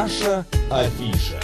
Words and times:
Наша 0.00 0.46
афиша. 0.70 1.38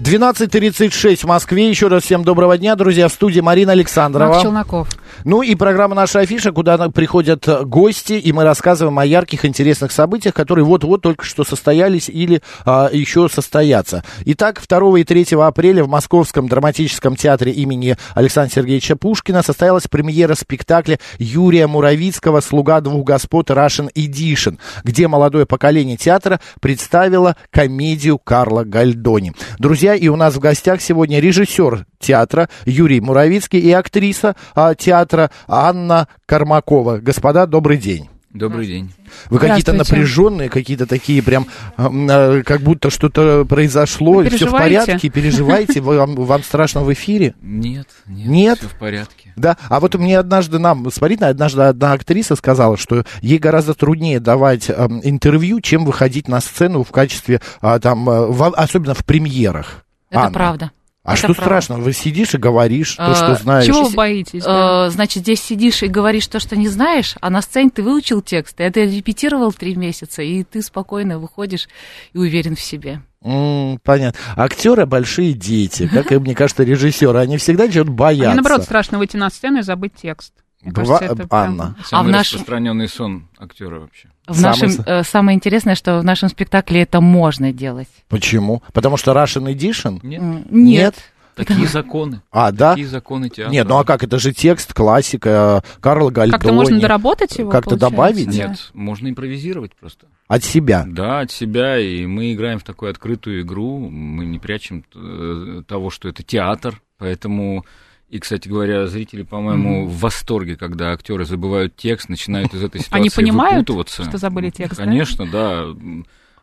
12.36 0.00 1.16
в 1.16 1.24
Москве. 1.24 1.68
Еще 1.68 1.88
раз 1.88 2.04
всем 2.04 2.24
доброго 2.24 2.56
дня, 2.56 2.74
друзья. 2.74 3.08
В 3.08 3.12
студии 3.12 3.40
Марина 3.40 3.72
Александрова. 3.72 4.28
Макс 4.28 4.42
Челноков. 4.42 4.88
Ну 5.26 5.42
и 5.42 5.56
программа 5.56 5.96
«Наша 5.96 6.20
афиша», 6.20 6.52
куда 6.52 6.78
приходят 6.90 7.48
э, 7.48 7.64
гости, 7.64 8.12
и 8.12 8.32
мы 8.32 8.44
рассказываем 8.44 8.96
о 9.00 9.04
ярких, 9.04 9.44
интересных 9.44 9.90
событиях, 9.90 10.34
которые 10.34 10.64
вот-вот 10.64 11.02
только 11.02 11.24
что 11.24 11.42
состоялись 11.42 12.08
или 12.08 12.42
а, 12.64 12.88
еще 12.92 13.28
состоятся. 13.28 14.04
Итак, 14.24 14.62
2 14.64 15.00
и 15.00 15.02
3 15.02 15.36
апреля 15.40 15.82
в 15.82 15.88
Московском 15.88 16.46
драматическом 16.46 17.16
театре 17.16 17.50
имени 17.50 17.96
Александра 18.14 18.54
Сергеевича 18.54 18.94
Пушкина 18.94 19.42
состоялась 19.42 19.88
премьера 19.88 20.36
спектакля 20.36 21.00
Юрия 21.18 21.66
Муравицкого 21.66 22.40
«Слуга 22.40 22.80
двух 22.80 23.04
господ 23.04 23.50
Russian 23.50 23.92
Edition», 23.94 24.60
где 24.84 25.08
молодое 25.08 25.44
поколение 25.44 25.96
театра 25.96 26.40
представило 26.60 27.34
комедию 27.50 28.18
Карла 28.18 28.62
Гальдони. 28.62 29.32
Друзья, 29.58 29.96
и 29.96 30.06
у 30.06 30.14
нас 30.14 30.36
в 30.36 30.38
гостях 30.38 30.80
сегодня 30.80 31.18
режиссер 31.18 31.84
театра 31.98 32.48
Юрий 32.64 33.00
Муравицкий 33.00 33.58
и 33.58 33.72
актриса 33.72 34.36
а, 34.54 34.76
театра 34.76 35.15
Анна 35.48 36.08
Кармакова. 36.26 36.98
Господа, 36.98 37.46
добрый 37.46 37.78
день. 37.78 38.08
Добрый 38.36 38.66
день. 38.66 38.92
Вы 39.30 39.38
какие-то 39.38 39.72
напряженные, 39.72 40.50
какие-то 40.50 40.84
такие 40.86 41.22
прям, 41.22 41.46
э, 41.78 42.42
как 42.44 42.60
будто 42.60 42.90
что-то 42.90 43.46
произошло, 43.46 44.14
Вы 44.16 44.28
все 44.28 44.46
в 44.46 44.52
порядке, 44.52 45.08
переживаете, 45.08 45.80
вам, 45.80 46.14
вам 46.16 46.42
страшно 46.42 46.82
в 46.82 46.92
эфире? 46.92 47.34
Нет, 47.40 47.86
нет, 48.06 48.26
Нет? 48.26 48.58
все 48.58 48.68
в 48.68 48.74
порядке. 48.78 49.32
Да, 49.36 49.56
а 49.70 49.80
вот 49.80 49.94
мне 49.94 50.18
однажды 50.18 50.58
нам, 50.58 50.90
смотрите, 50.90 51.24
однажды 51.24 51.62
одна 51.62 51.92
актриса 51.92 52.36
сказала, 52.36 52.76
что 52.76 53.04
ей 53.22 53.38
гораздо 53.38 53.72
труднее 53.72 54.20
давать 54.20 54.68
интервью, 54.68 55.60
чем 55.62 55.86
выходить 55.86 56.28
на 56.28 56.40
сцену 56.40 56.84
в 56.84 56.90
качестве, 56.90 57.40
а, 57.62 57.78
там, 57.78 58.08
э, 58.10 58.26
в- 58.26 58.52
особенно 58.54 58.92
в 58.92 59.04
премьерах. 59.04 59.84
Это 60.10 60.20
Анна. 60.20 60.32
правда. 60.32 60.70
А 61.06 61.12
Это 61.12 61.18
что 61.18 61.26
правда. 61.28 61.42
страшного? 61.42 61.80
Вы 61.82 61.92
сидишь 61.92 62.34
и 62.34 62.38
говоришь 62.38 62.96
то, 62.96 63.10
А, 63.12 63.14
что 63.14 63.34
знаешь. 63.36 63.64
Чего 63.66 63.84
вы 63.84 63.94
боитесь? 63.94 64.42
да? 64.42 64.86
Э, 64.88 64.90
значит, 64.90 65.22
здесь 65.22 65.40
сидишь 65.40 65.82
и 65.82 65.86
говоришь 65.86 66.26
то, 66.26 66.40
что 66.40 66.56
не 66.56 66.68
знаешь, 66.68 67.14
а 67.20 67.30
на 67.30 67.42
сцене 67.42 67.70
ты 67.70 67.82
выучил 67.82 68.22
текст, 68.22 68.60
и 68.60 68.64
это 68.64 68.80
репетировал 68.80 69.52
три 69.52 69.76
месяца, 69.76 70.22
и 70.22 70.42
ты 70.42 70.62
спокойно 70.62 71.18
выходишь 71.20 71.68
и 72.12 72.18
уверен 72.18 72.56
в 72.56 72.60
себе. 72.60 73.02
М, 73.22 73.78
понятно. 73.82 74.18
Актеры 74.36 74.84
большие 74.86 75.32
дети, 75.32 75.88
как 75.92 76.10
и, 76.12 76.18
мне 76.18 76.34
кажется, 76.34 76.64
режиссеры. 76.64 77.18
Они 77.18 77.38
всегда 77.38 77.68
чего-то 77.68 77.90
боятся. 77.92 78.26
Мне, 78.26 78.34
наоборот, 78.34 78.64
страшно 78.64 78.98
выйти 78.98 79.16
на 79.16 79.30
сцену 79.30 79.60
и 79.60 79.62
забыть 79.62 79.92
текст. 80.00 80.32
Мне 80.66 80.72
Быва- 80.74 80.98
кажется, 80.98 81.04
это 81.04 81.16
прям- 81.16 81.28
Анна. 81.30 81.76
Самый 81.84 82.12
нашем- 82.12 82.38
распространенный 82.38 82.88
сон 82.88 83.28
актера 83.38 83.80
вообще. 83.80 84.08
В 84.26 84.34
Самый 84.34 84.42
нашем, 84.42 84.70
с- 84.70 84.82
э, 84.86 85.02
самое 85.04 85.36
интересное, 85.36 85.74
что 85.76 86.00
в 86.00 86.04
нашем 86.04 86.28
спектакле 86.28 86.82
это 86.82 87.00
можно 87.00 87.52
делать. 87.52 87.88
Почему? 88.08 88.62
Потому 88.72 88.96
что 88.96 89.12
Russian 89.12 89.44
Edition? 89.54 90.00
Нет, 90.02 90.20
М, 90.20 90.44
Нет. 90.50 90.94
такие 91.36 91.68
законы. 91.68 92.22
А, 92.32 92.50
да? 92.50 92.70
Такие 92.72 92.88
законы 92.88 93.28
театра. 93.28 93.52
Нет, 93.52 93.68
ну 93.68 93.76
а 93.78 93.84
как? 93.84 94.02
Это 94.02 94.18
же 94.18 94.32
текст, 94.32 94.74
классика, 94.74 95.62
Карл 95.80 96.10
Гальдони. 96.10 96.32
Как-то 96.32 96.52
можно 96.52 96.80
доработать 96.80 97.38
его? 97.38 97.50
Как-то 97.50 97.76
добавить? 97.76 98.26
Нет, 98.26 98.70
можно 98.74 99.08
импровизировать 99.08 99.76
просто. 99.76 100.06
От 100.28 100.42
себя. 100.42 100.84
Да, 100.88 101.20
от 101.20 101.30
себя, 101.30 101.78
и 101.78 102.04
мы 102.06 102.32
играем 102.34 102.58
в 102.58 102.64
такую 102.64 102.90
открытую 102.90 103.42
игру, 103.42 103.88
мы 103.88 104.24
не 104.26 104.40
прячем 104.40 104.84
э, 104.92 105.62
того, 105.68 105.90
что 105.90 106.08
это 106.08 106.24
театр, 106.24 106.82
поэтому... 106.98 107.64
И, 108.08 108.20
кстати 108.20 108.48
говоря, 108.48 108.86
зрители, 108.86 109.22
по-моему, 109.22 109.86
в 109.88 109.98
восторге, 109.98 110.56
когда 110.56 110.92
актеры 110.92 111.24
забывают 111.24 111.74
текст, 111.76 112.08
начинают 112.08 112.54
из 112.54 112.62
этой 112.62 112.80
ситуации 112.80 112.96
Они 113.00 113.10
понимают, 113.10 113.68
выпутываться. 113.68 114.04
что 114.04 114.16
забыли 114.18 114.50
текст, 114.50 114.78
да? 114.78 114.84
Конечно, 114.84 115.26
да. 115.26 115.64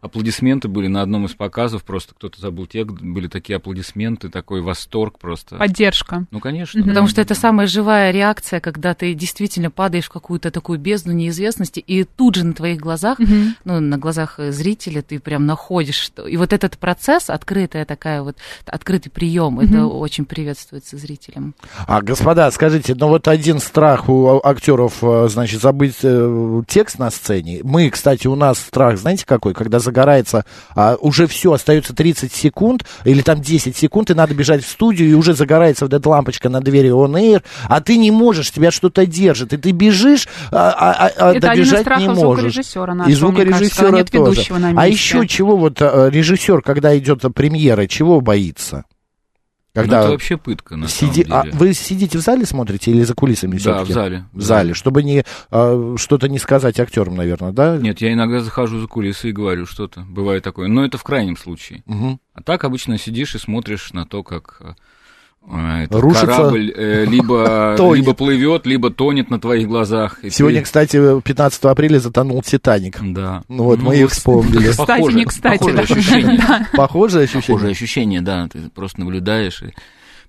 Аплодисменты 0.04 0.68
были 0.68 0.88
на 0.88 1.02
одном 1.02 1.26
из 1.28 1.32
показов, 1.32 1.86
просто 1.86 2.14
кто-то 2.14 2.42
забыл 2.42 2.66
текст, 2.66 2.98
были 3.00 3.28
такие 3.28 3.56
аплодисменты, 3.56 4.28
такой 4.28 4.60
восторг 4.60 5.18
просто. 5.18 5.56
Поддержка. 5.56 6.26
Ну, 6.30 6.42
конечно. 6.42 6.82
Мгм. 6.82 6.90
Потому 6.90 7.08
что 7.08 7.22
это 7.22 7.36
самая 7.36 7.68
живая 7.68 8.12
реакция, 8.12 8.60
когда 8.60 8.94
ты 8.96 9.14
действительно 9.14 9.72
падаешь 9.72 10.08
в 10.08 10.10
какую-то 10.10 10.52
такую 10.52 10.78
бездну 10.78 11.14
неизвестности, 11.14 11.80
и 11.80 12.04
тут 12.04 12.36
же 12.36 12.46
на 12.46 12.52
твоих 12.54 12.82
глазах, 12.82 13.18
Мгм. 13.18 13.56
ну, 13.64 13.80
на 13.80 13.98
глазах 13.98 14.40
э, 14.40 14.52
зрителя 14.52 15.02
ты 15.02 15.20
прям 15.22 15.46
находишь, 15.46 15.96
что... 15.96 16.28
И 16.28 16.36
вот 16.36 16.52
этот 16.52 16.78
процесс, 16.78 17.30
открытая 17.30 17.86
такая 17.86 18.24
вот, 18.24 18.36
открытый 18.66 19.10
прием, 19.10 19.62
это 19.62 19.78
Мгм. 19.78 19.96
очень 19.96 20.26
приветствуется 20.26 20.98
зрителям. 20.98 21.56
А, 21.88 22.02
господа, 22.02 22.52
скажите, 22.52 22.94
ну 22.94 23.08
вот 23.08 23.30
один 23.30 23.60
страх 23.60 24.10
у 24.10 24.42
актеров, 24.44 24.98
э, 25.02 25.30
значит, 25.30 25.62
забыть 25.62 26.00
э, 26.04 26.62
текст 26.68 27.00
на 27.00 27.10
сцене. 27.10 27.62
Мы, 27.64 27.90
кстати, 27.90 28.28
у 28.28 28.36
нас 28.36 28.60
страх, 28.60 28.98
знаете, 28.98 29.26
какой? 29.26 29.54
Когда 29.54 29.80
загорается, 29.94 30.46
а, 30.76 30.96
уже 31.00 31.28
все, 31.28 31.54
остается 31.54 31.94
30 31.94 32.34
секунд, 32.34 32.84
или 33.06 33.22
там 33.22 33.42
10 33.42 33.78
секунд, 33.78 34.10
и 34.10 34.14
надо 34.14 34.34
бежать 34.34 34.64
в 34.64 34.70
студию, 34.70 35.10
и 35.10 35.14
уже 35.14 35.34
загорается 35.34 35.86
вот 35.86 35.94
эта 35.94 36.10
лампочка 36.10 36.50
на 36.50 36.60
двери 36.62 36.90
on 36.90 37.14
air, 37.14 37.44
а 37.66 37.80
ты 37.80 37.98
не 37.98 38.12
можешь, 38.12 38.52
тебя 38.52 38.72
что-то 38.72 39.06
держит, 39.06 39.54
и 39.54 39.58
ты 39.58 39.72
бежишь, 39.72 40.28
а, 40.52 40.72
а- 40.78 41.08
а- 41.08 41.12
а 41.30 41.36
Это 41.36 41.48
добежать 41.48 41.86
не 42.00 42.08
можешь. 42.10 42.54
звукорежиссера 42.54 42.94
И 42.94 42.96
нашего, 42.96 43.06
мне 43.06 43.16
звукорежиссера 43.16 43.92
кажется, 43.92 44.18
тоже. 44.18 44.42
А 44.76 44.88
еще 44.88 45.28
чего 45.28 45.56
вот 45.58 45.82
э, 45.82 46.10
режиссер, 46.12 46.62
когда 46.62 46.98
идет 46.98 47.22
премьера, 47.36 47.88
чего 47.88 48.22
боится? 48.22 48.86
Ну, 49.76 49.82
Когда 49.82 50.02
это 50.02 50.12
вообще 50.12 50.38
пытка, 50.38 50.76
на 50.76 50.88
сиди... 50.88 51.24
самом 51.24 51.40
а, 51.40 51.44
деле. 51.46 51.58
вы 51.58 51.74
сидите 51.74 52.20
в 52.20 52.22
зале 52.22 52.46
смотрите 52.46 52.92
или 52.92 53.02
за 53.02 53.16
кулисами 53.16 53.58
Да, 53.58 53.84
в 53.84 53.90
зале. 53.90 54.26
В 54.32 54.40
зале, 54.40 54.76
чтобы 54.76 55.02
не 55.02 55.26
э, 55.50 55.96
что-то 55.98 56.30
не 56.30 56.38
сказать 56.38 56.80
актерам, 56.80 57.16
наверное, 57.16 57.52
да? 57.54 57.78
Нет, 57.78 58.00
я 58.00 58.14
иногда 58.14 58.42
захожу 58.42 58.80
за 58.80 58.86
кулисы 58.86 59.30
и 59.30 59.32
говорю 59.32 59.66
что-то. 59.66 60.02
Бывает 60.02 60.44
такое. 60.44 60.68
Но 60.68 60.86
это 60.86 61.00
в 61.00 61.04
крайнем 61.04 61.36
случае. 61.38 61.82
Мгм. 61.88 62.20
А 62.36 62.44
так 62.44 62.66
обычно 62.66 63.00
сидишь 63.00 63.34
и 63.34 63.40
смотришь 63.40 63.94
на 63.94 64.06
то, 64.06 64.22
как 64.22 64.58
э, 64.60 64.74
этот 65.48 66.00
Рушится. 66.00 66.26
корабль 66.26 66.72
э, 66.76 67.06
либо, 67.10 67.76
либо 67.94 68.14
плывет, 68.14 68.66
либо 68.66 68.90
тонет 68.90 69.30
на 69.30 69.40
твоих 69.40 69.68
глазах. 69.68 70.24
И 70.24 70.30
Сегодня, 70.30 70.60
ты- 70.60 70.66
кстати, 70.66 71.22
15 71.22 71.64
апреля 71.66 72.00
затонул 72.00 72.42
Титаник. 72.42 72.98
Да. 73.02 73.44
Ну 73.50 73.64
вот, 73.66 73.80
мы 73.80 73.98
их 73.98 74.12
вспомнили. 74.12 74.68
Кстати, 74.72 74.88
Похоже, 74.88 75.18
не 75.18 75.26
кстати, 75.26 75.58
похожее 75.60 75.76
да. 75.78 75.84
ощущение. 75.84 76.38
Да. 76.38 76.68
Похожее 76.74 77.24
ощущение? 77.26 77.48
Похожее 77.48 77.72
ощущение, 77.72 78.22
да. 78.22 78.48
Ты 78.48 78.60
просто 78.70 79.00
наблюдаешь 79.02 79.62
и 79.64 79.74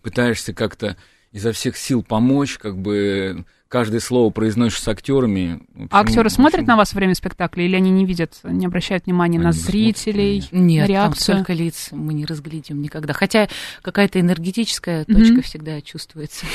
пытаешься 0.03 0.53
как-то 0.53 0.97
изо 1.32 1.53
всех 1.53 1.76
сил 1.76 2.03
помочь, 2.03 2.58
как 2.58 2.76
бы 2.78 3.44
каждое 3.74 3.98
слово 3.98 4.30
произносишь 4.30 4.80
с 4.80 4.86
актерами. 4.86 5.58
А 5.90 6.02
актеры 6.02 6.30
смотрят 6.30 6.64
на 6.64 6.76
вас 6.76 6.92
во 6.94 6.98
время 6.98 7.16
спектакля, 7.16 7.64
или 7.64 7.74
они 7.74 7.90
не 7.90 8.06
видят, 8.06 8.38
не 8.44 8.66
обращают 8.66 9.06
внимания 9.06 9.38
Они 9.38 9.46
на 9.46 9.52
смотрят, 9.52 9.72
зрителей, 9.72 10.48
Нет, 10.52 10.82
на 10.82 10.86
там 10.86 10.94
реакцию? 10.94 11.34
столько 11.38 11.52
лиц 11.54 11.88
мы 11.90 12.14
не 12.14 12.24
разглядим 12.24 12.80
никогда. 12.80 13.12
Хотя 13.14 13.48
какая-то 13.82 14.20
энергетическая 14.20 15.04
точка 15.04 15.42
всегда 15.42 15.80
чувствуется. 15.80 16.46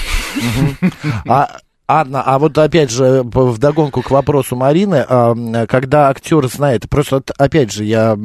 А, 1.27 1.59
Анна, 1.91 2.21
а 2.21 2.37
вот 2.37 2.55
опять 2.59 2.91
же, 2.91 3.23
п- 3.23 3.39
вдогонку 3.45 4.03
к 4.03 4.11
вопросу 4.11 4.55
Марины, 4.55 5.03
а, 5.09 5.65
когда 5.65 6.09
актер 6.09 6.47
знает, 6.47 6.87
просто 6.87 7.23
опять 7.39 7.71
же, 7.73 7.83
я 7.83 8.15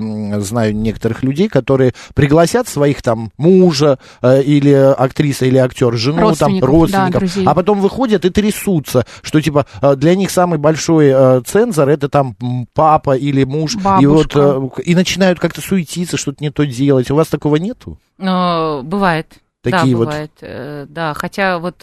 знаю 0.41 0.77
некоторых 0.77 1.23
людей, 1.23 1.49
которые 1.49 1.95
пригласят 2.15 2.69
своих 2.69 3.01
там 3.01 3.31
мужа 3.39 3.99
э, 4.21 4.43
или 4.43 4.71
актриса, 4.73 5.47
или 5.47 5.57
актер, 5.57 5.95
жену, 5.95 6.19
там, 6.19 6.29
Родственников, 6.29 6.61
да, 6.69 6.75
родственников, 6.77 7.21
друзей. 7.21 7.45
а 7.47 7.55
потом 7.55 7.81
выходят 7.81 8.25
и 8.27 8.31
трясутся, 8.31 9.07
что 9.23 9.41
типа 9.41 9.65
э, 9.81 9.97
для 9.97 10.15
них 10.15 10.31
самый 10.31 10.59
большой 10.59 11.07
э, 11.15 11.41
цензор 11.47 11.89
это 11.89 12.11
там 12.11 12.37
папа 12.75 13.17
или 13.17 13.45
муж, 13.45 13.77
и 13.77 14.07
вот 14.07 14.35
Бабушка. 14.35 14.83
и 14.83 14.95
начинают 14.95 15.39
как-то 15.41 15.63
суетиться, 15.63 16.19
что-то 16.19 16.45
не 16.45 16.51
то 16.51 16.65
делать. 16.67 17.11
У 17.11 17.15
вас 17.15 17.29
такого 17.29 17.57
нету? 17.57 17.99
Бывает. 18.19 19.27
Такие 19.65 19.93
да, 19.95 19.99
вот. 19.99 20.05
бывает. 20.07 20.33
э, 20.43 20.87
Да, 20.89 21.15
хотя 21.15 21.59
вот 21.59 21.83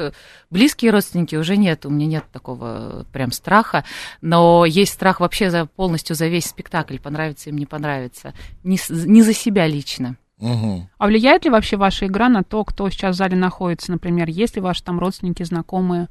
близкие 0.51 0.91
родственники 0.91 1.35
уже 1.35 1.57
нет, 1.57 1.85
у 1.85 1.89
меня 1.89 2.05
нет 2.05 2.25
такого 2.31 3.05
прям 3.11 3.31
страха, 3.31 3.83
но 4.21 4.65
есть 4.65 4.93
страх 4.93 5.19
вообще 5.19 5.49
за, 5.49 5.65
полностью 5.65 6.15
за 6.15 6.27
весь 6.27 6.45
спектакль, 6.45 6.99
понравится 6.99 7.49
им, 7.49 7.57
не 7.57 7.65
понравится. 7.65 8.33
Не, 8.63 8.77
не 8.89 9.23
за 9.23 9.33
себя 9.33 9.65
лично. 9.67 10.15
Мгм. 10.37 10.89
А 10.97 11.07
влияет 11.07 11.43
ли 11.45 11.51
вообще 11.51 11.77
ваша 11.77 12.05
игра 12.05 12.29
на 12.29 12.43
то, 12.43 12.63
кто 12.63 12.89
сейчас 12.89 13.15
в 13.15 13.17
зале 13.17 13.35
находится? 13.35 13.91
Например, 13.91 14.27
есть 14.29 14.55
ли 14.55 14.61
ваши 14.61 14.83
там 14.83 14.99
родственники, 14.99 15.43
знакомые, 15.43 16.07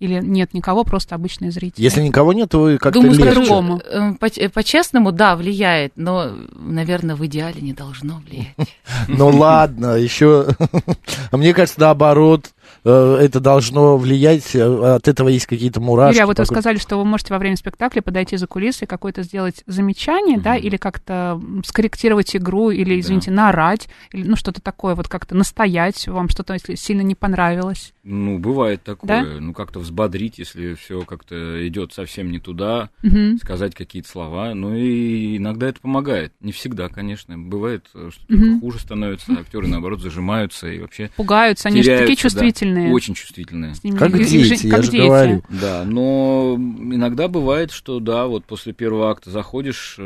или 0.00 0.20
нет 0.22 0.54
никого, 0.54 0.84
просто 0.84 1.14
обычные 1.14 1.50
зрители? 1.50 1.82
Если 1.84 2.02
никого 2.02 2.32
нет, 2.32 2.50
то 2.50 2.60
вы 2.60 2.78
как-то 2.78 3.00
Думаю, 3.00 3.18
по-другому. 3.18 3.78
э, 3.78 4.12
по- 4.18 4.26
э, 4.26 4.48
по-честному, 4.48 5.12
да, 5.12 5.36
влияет, 5.36 5.92
но, 5.96 6.30
наверное, 6.54 7.16
в 7.16 7.24
идеале 7.26 7.60
не 7.60 7.72
должно 7.72 8.20
влиять. 8.26 8.54
Ну 9.08 9.28
ладно, 9.28 9.96
еще, 9.96 10.48
мне 11.32 11.52
кажется, 11.54 11.80
наоборот, 11.80 12.53
это 12.84 13.40
должно 13.40 13.96
влиять, 13.96 14.54
э, 14.54 14.94
от 14.94 15.08
этого 15.08 15.28
есть 15.28 15.46
какие-то 15.46 15.80
мурашки. 15.80 16.14
Юрий, 16.16 16.24
а 16.24 16.26
вот 16.26 16.38
вы 16.38 16.46
сказали, 16.46 16.78
что 16.78 16.96
вы 16.96 17.04
можете 17.04 17.32
во 17.32 17.38
время 17.38 17.56
спектакля 17.56 18.02
подойти 18.02 18.36
за 18.36 18.46
кулисы 18.46 18.84
и 18.84 18.86
какое-то 18.86 19.22
сделать 19.22 19.62
замечание, 19.66 20.38
да, 20.38 20.56
или 20.56 20.76
как-то 20.76 21.40
скорректировать 21.64 22.34
игру, 22.36 22.70
или, 22.70 23.00
извините, 23.00 23.30
наорать, 23.30 23.88
или, 24.12 24.26
ну, 24.26 24.36
что-то 24.36 24.60
такое, 24.60 24.94
вот 24.94 25.08
как-то 25.08 25.34
настоять, 25.34 26.06
вам 26.08 26.28
что-то, 26.28 26.54
если 26.54 26.74
сильно 26.74 27.02
не 27.02 27.14
понравилось. 27.14 27.92
Ну, 28.04 28.38
бывает 28.38 28.82
такое. 28.82 29.24
Да? 29.24 29.40
Ну, 29.40 29.54
как-то 29.54 29.80
взбодрить, 29.80 30.38
если 30.38 30.74
все 30.74 31.02
как-то 31.02 31.66
идет 31.66 31.92
совсем 31.92 32.30
не 32.30 32.38
туда, 32.38 32.90
Мгм. 33.02 33.38
сказать 33.38 33.74
какие-то 33.74 34.08
слова. 34.08 34.54
Ну, 34.54 34.74
и 34.74 35.38
иногда 35.38 35.68
это 35.68 35.80
помогает. 35.80 36.32
Не 36.40 36.52
всегда, 36.52 36.88
конечно. 36.88 37.38
Бывает, 37.38 37.86
э, 37.94 38.10
что 38.12 38.26
только 38.26 38.60
хуже 38.60 38.78
становится, 38.78 39.32
актеры, 39.32 39.68
наоборот, 39.68 40.00
зажимаются 40.00 40.68
и 40.68 40.78
вообще 40.78 41.10
Пугаются, 41.16 41.68
они 41.68 41.82
же 41.82 41.90
такие 41.96 42.16
теряются, 42.16 42.36
да. 42.36 42.40
Чувствительные. 42.54 42.92
очень 42.92 43.14
чувствительные. 43.14 43.74
С 43.74 43.84
ними 43.84 43.96
Как 43.96 44.14
и- 44.14 44.22
и 44.22 44.24
дети, 44.24 44.54
жи- 44.54 44.66
я 44.68 44.70
как 44.74 44.82
же 44.84 44.90
дети. 44.92 45.06
говорю. 45.06 45.42
Да, 45.48 45.82
но 45.84 46.54
иногда 46.58 47.28
бывает, 47.28 47.70
что 47.70 48.00
да, 48.00 48.26
вот 48.26 48.44
после 48.44 48.72
первого 48.72 49.10
акта 49.10 49.30
заходишь 49.30 49.96
э, 49.98 50.02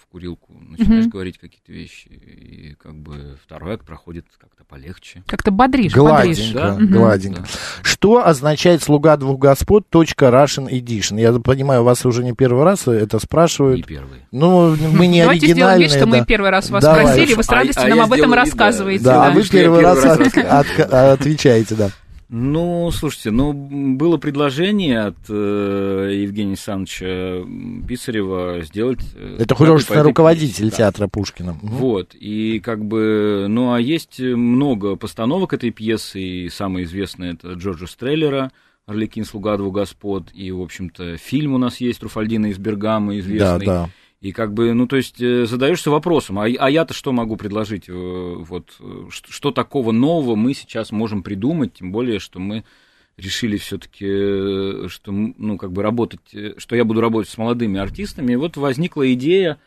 в 0.00 0.06
курилку, 0.12 0.52
начинаешь 0.68 1.04
Мгм. 1.04 1.10
говорить 1.10 1.38
какие-то 1.38 1.72
вещи, 1.72 2.08
и 2.08 2.74
как 2.82 2.94
бы 2.94 3.38
второй 3.44 3.74
акт 3.74 3.86
проходит 3.86 4.26
как-то 4.38 4.64
полегче. 4.64 5.22
Как-то 5.26 5.50
бодришь, 5.50 5.94
бодришь. 5.94 6.52
Гладенько, 6.52 6.58
Да? 6.58 6.74
Мгм. 6.74 6.92
гладенько. 6.92 7.40
Да. 7.42 7.48
Что 7.82 8.26
означает 8.26 8.82
«Слуга 8.82 9.16
двух 9.16 9.38
господ. 9.38 9.84
Russian 9.92 10.68
Edition»? 10.70 11.20
Я 11.20 11.32
понимаю, 11.40 11.82
вас 11.82 12.04
уже 12.06 12.22
не 12.24 12.32
первый 12.32 12.64
раз 12.64 12.86
это 12.86 13.16
Не 13.16 13.20
спрашивают. 13.20 13.86
первый. 13.86 14.20
Ну, 14.32 14.76
мы 14.76 15.06
не 15.06 15.22
Давайте 15.22 15.46
сделаем 15.46 15.74
оригинальные. 15.74 15.82
вид, 15.88 15.90
что 15.90 16.06
да. 16.06 16.18
мы 16.18 16.24
первый 16.24 16.50
раз 16.50 16.70
вас 16.70 16.82
Давай. 16.84 17.06
спросили, 17.06 17.34
вы 17.34 17.42
с 17.42 17.48
А- 17.48 17.54
радостью 17.54 17.84
а 17.84 17.88
нам 17.88 17.98
я 17.98 18.04
об 18.04 18.12
этом 18.12 18.24
вид, 18.26 18.30
да. 18.30 18.36
рассказываете. 18.36 19.04
Да, 19.04 19.24
а 19.24 19.28
да. 19.28 19.34
вы 19.34 19.42
Что 19.42 19.56
я 19.56 19.62
первый 19.64 19.80
раз 19.82 19.98
первый 20.02 20.12
от- 20.28 20.36
раз 20.36 20.72
от- 20.80 21.26
отвечаете, 21.30 21.74
да. 21.74 21.90
Ну, 22.32 22.88
слушайте, 22.92 23.32
ну, 23.32 23.52
было 23.52 24.16
предложение 24.16 25.00
от 25.00 25.16
э, 25.28 26.10
Евгения 26.22 26.50
Александровича 26.50 27.44
Писарева 27.88 28.62
сделать... 28.62 29.00
э, 29.16 29.38
Это 29.40 29.56
художественный 29.56 30.02
руководитель 30.02 30.70
да. 30.70 30.76
театра 30.76 31.08
Пушкина. 31.08 31.54
Мгм. 31.54 31.68
Вот, 31.76 32.14
и 32.14 32.60
как 32.60 32.84
бы, 32.84 33.46
ну, 33.48 33.72
а 33.72 33.80
есть 33.80 34.20
много 34.20 34.94
постановок 34.94 35.54
этой 35.54 35.70
пьесы, 35.70 36.20
и 36.20 36.48
самая 36.50 36.84
известная 36.84 37.32
это 37.32 37.54
Джорджа 37.54 37.88
Стреллера, 37.88 38.52
«Орликин, 38.86 39.24
слуга 39.24 39.56
двух 39.56 39.74
господ», 39.74 40.28
и, 40.32 40.52
в 40.52 40.60
общем-то, 40.62 41.16
фильм 41.16 41.54
у 41.54 41.58
нас 41.58 41.80
есть 41.80 41.98
«Труфальдина 41.98 42.46
из 42.46 42.58
Бергама», 42.58 43.12
Да, 43.14 43.18
известный. 43.18 43.66
да. 43.66 43.90
И 44.20 44.32
как 44.32 44.52
бы, 44.52 44.74
ну, 44.74 44.86
то 44.86 44.96
есть, 44.96 45.20
э, 45.22 45.46
задаешься 45.46 45.90
вопросом, 45.90 46.38
а, 46.38 46.44
а 46.44 46.70
я-то 46.70 46.92
что 46.92 47.10
могу 47.10 47.36
предложить? 47.36 47.88
э, 47.88 47.92
Вот, 47.92 48.76
э, 48.78 49.06
что, 49.08 49.32
что 49.32 49.50
такого 49.50 49.92
нового 49.92 50.36
мы 50.36 50.52
сейчас 50.52 50.92
можем 50.92 51.22
придумать, 51.22 51.74
тем 51.74 51.90
более, 51.90 52.18
что 52.18 52.38
мы 52.38 52.64
решили 53.16 53.56
все-таки, 53.56 54.88
что, 54.88 55.12
ну, 55.12 55.56
как 55.58 55.72
бы 55.72 55.82
работать, 55.82 56.20
что 56.58 56.76
я 56.76 56.84
буду 56.84 57.00
работать 57.00 57.30
с 57.30 57.38
молодыми 57.38 57.78
артистами. 57.78 58.32
И 58.32 58.36
вот 58.36 58.56
возникла 58.56 59.10
идея, 59.14 59.58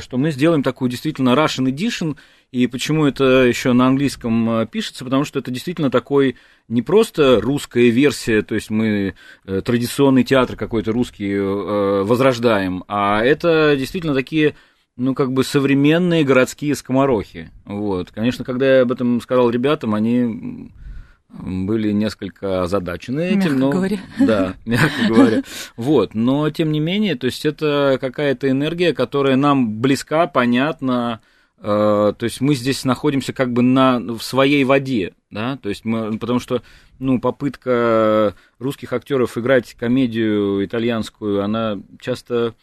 что 0.00 0.16
мы 0.18 0.30
сделаем 0.30 0.62
такую 0.62 0.90
действительно 0.90 1.30
Russian 1.30 1.66
Edition, 1.66 2.16
и 2.54 2.68
почему 2.68 3.04
это 3.04 3.24
еще 3.44 3.72
на 3.72 3.88
английском 3.88 4.60
э, 4.60 4.66
пишется, 4.66 5.02
потому 5.02 5.24
что 5.24 5.40
это 5.40 5.50
действительно 5.50 5.90
такой 5.90 6.36
не 6.68 6.82
просто 6.82 7.40
русская 7.40 7.90
версия, 7.90 8.42
то 8.42 8.54
есть 8.54 8.70
мы 8.70 9.14
э, 9.44 9.60
традиционный 9.60 10.22
театр 10.22 10.54
какой-то 10.54 10.92
русский 10.92 11.32
э, 11.32 12.02
возрождаем, 12.04 12.84
а 12.86 13.24
это 13.24 13.74
действительно 13.76 14.14
такие 14.14 14.54
ну, 14.96 15.14
как 15.14 15.32
бы 15.32 15.42
современные 15.42 16.22
городские 16.22 16.76
скоморохи. 16.76 17.50
Вот. 17.64 18.12
Конечно, 18.12 18.44
когда 18.44 18.76
я 18.76 18.82
об 18.82 18.92
этом 18.92 19.20
сказал 19.20 19.50
ребятам, 19.50 19.92
они 19.92 20.70
были 21.42 21.92
несколько 21.92 22.62
озадачены 22.62 23.20
этим. 23.20 23.38
Мягко 23.38 23.54
но, 23.54 23.70
говоря. 23.70 23.98
Да, 24.18 24.54
мягко 24.64 25.06
говоря. 25.08 25.42
Вот. 25.76 26.14
Но, 26.14 26.48
тем 26.50 26.72
не 26.72 26.80
менее, 26.80 27.14
то 27.16 27.26
есть 27.26 27.44
это 27.44 27.98
какая-то 28.00 28.48
энергия, 28.48 28.92
которая 28.92 29.36
нам 29.36 29.80
близка, 29.80 30.26
понятна, 30.26 31.20
Э, 31.66 32.12
то 32.18 32.24
есть 32.24 32.42
мы 32.42 32.54
здесь 32.54 32.84
находимся 32.84 33.32
как 33.32 33.50
бы 33.50 33.62
на, 33.62 33.98
в 33.98 34.20
своей 34.20 34.64
воде, 34.64 35.14
да, 35.30 35.56
то 35.56 35.70
есть 35.70 35.86
мы, 35.86 36.18
потому 36.18 36.38
что, 36.38 36.62
ну, 36.98 37.18
попытка 37.18 38.34
русских 38.58 38.92
актеров 38.92 39.38
играть 39.38 39.72
комедию 39.72 40.62
итальянскую, 40.62 41.42
она 41.42 41.78
часто 41.98 42.54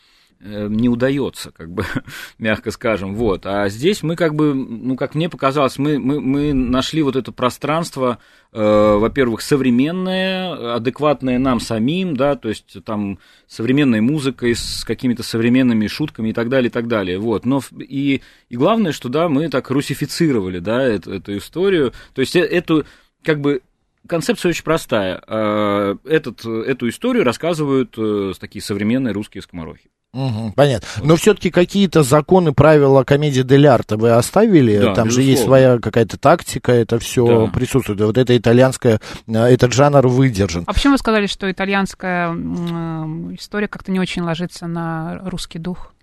не 0.43 0.89
удается, 0.89 1.51
как 1.51 1.71
бы, 1.71 1.85
мягко 2.39 2.71
скажем, 2.71 3.15
вот. 3.15 3.45
А 3.45 3.69
здесь 3.69 4.03
мы 4.03 4.15
как 4.15 4.35
бы, 4.35 4.53
ну, 4.53 4.95
как 4.95 5.15
мне 5.15 5.29
показалось, 5.29 5.77
мы, 5.77 5.99
мы, 5.99 6.19
мы 6.19 6.53
нашли 6.53 7.01
вот 7.03 7.15
это 7.15 7.31
пространство, 7.31 8.17
э, 8.51 8.59
во-первых, 8.59 9.41
современное, 9.41 10.75
адекватное 10.75 11.37
нам 11.39 11.59
самим, 11.59 12.15
да, 12.15 12.35
то 12.35 12.49
есть 12.49 12.83
там 12.83 13.19
современной 13.47 14.01
музыкой, 14.01 14.55
с 14.55 14.83
какими-то 14.83 15.23
современными 15.23 15.87
шутками 15.87 16.29
и 16.29 16.33
так 16.33 16.49
далее, 16.49 16.69
и 16.69 16.71
так 16.71 16.87
далее, 16.87 17.19
вот. 17.19 17.45
Но 17.45 17.61
и, 17.77 18.21
и 18.49 18.55
главное, 18.55 18.91
что, 18.91 19.09
да, 19.09 19.29
мы 19.29 19.49
так 19.49 19.69
русифицировали, 19.69 20.59
да, 20.59 20.81
эту, 20.83 21.13
эту 21.13 21.37
историю, 21.37 21.93
то 22.13 22.21
есть 22.21 22.35
э- 22.35 22.39
эту, 22.39 22.85
как 23.23 23.41
бы, 23.41 23.61
Концепция 24.07 24.49
очень 24.49 24.63
простая. 24.63 25.21
Э, 25.27 25.95
Этот, 26.05 26.43
эту 26.43 26.89
историю 26.89 27.23
рассказывают 27.23 27.93
э, 27.97 28.33
такие 28.39 28.61
современные 28.61 29.13
русские 29.13 29.43
скоморохи. 29.43 29.91
Мгм, 30.13 30.51
понятно. 30.51 30.87
Но 31.03 31.15
все-таки 31.15 31.51
какие-то 31.51 32.03
законы, 32.03 32.51
правила 32.53 33.03
комедии 33.05 33.43
дель 33.43 33.65
арта 33.67 33.95
вы 33.95 34.11
оставили? 34.11 34.77
Да, 34.79 34.93
Там 34.93 35.09
же 35.09 35.21
есть 35.21 35.41
безусловно. 35.43 35.63
своя 35.67 35.79
какая-то 35.79 36.17
тактика, 36.17 36.73
это 36.73 36.99
все 36.99 37.45
Да. 37.45 37.51
присутствует. 37.51 38.01
Вот 38.01 38.17
это 38.17 38.35
итальянская, 38.37 38.99
э, 39.27 39.33
этот 39.33 39.71
жанр 39.73 40.07
выдержан. 40.07 40.63
А 40.67 40.73
почему 40.73 40.93
вы 40.93 40.97
сказали, 40.97 41.27
что 41.27 41.49
итальянская 41.49 42.27
м, 42.29 43.35
история 43.35 43.67
как-то 43.69 43.91
не 43.91 43.99
очень 44.01 44.21
ложится 44.23 44.67
на 44.67 45.21
русский 45.23 45.59
дух? 45.59 45.93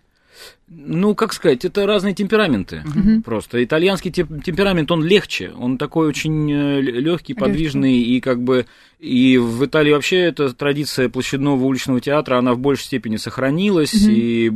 Ну, 0.68 1.14
как 1.14 1.32
сказать, 1.32 1.64
это 1.64 1.86
разные 1.86 2.14
темпераменты. 2.14 2.82
Мгм. 2.84 3.22
Просто 3.22 3.62
итальянский 3.64 4.10
тем- 4.10 4.42
темперамент, 4.42 4.90
он 4.90 5.02
легче, 5.02 5.50
он 5.58 5.78
такой 5.78 6.08
очень 6.08 6.50
легкий, 6.80 7.32
подвижный, 7.34 7.98
и 8.02 8.20
как 8.20 8.42
бы 8.42 8.66
и 8.98 9.38
в 9.38 9.64
Италии 9.64 9.92
вообще 9.92 10.18
эта 10.18 10.52
традиция 10.52 11.08
площадного 11.08 11.64
уличного 11.64 12.00
театра, 12.00 12.36
она 12.38 12.52
в 12.52 12.58
большей 12.58 12.84
степени 12.84 13.16
сохранилась, 13.16 13.94
Мгм. 13.94 14.10
и, 14.12 14.48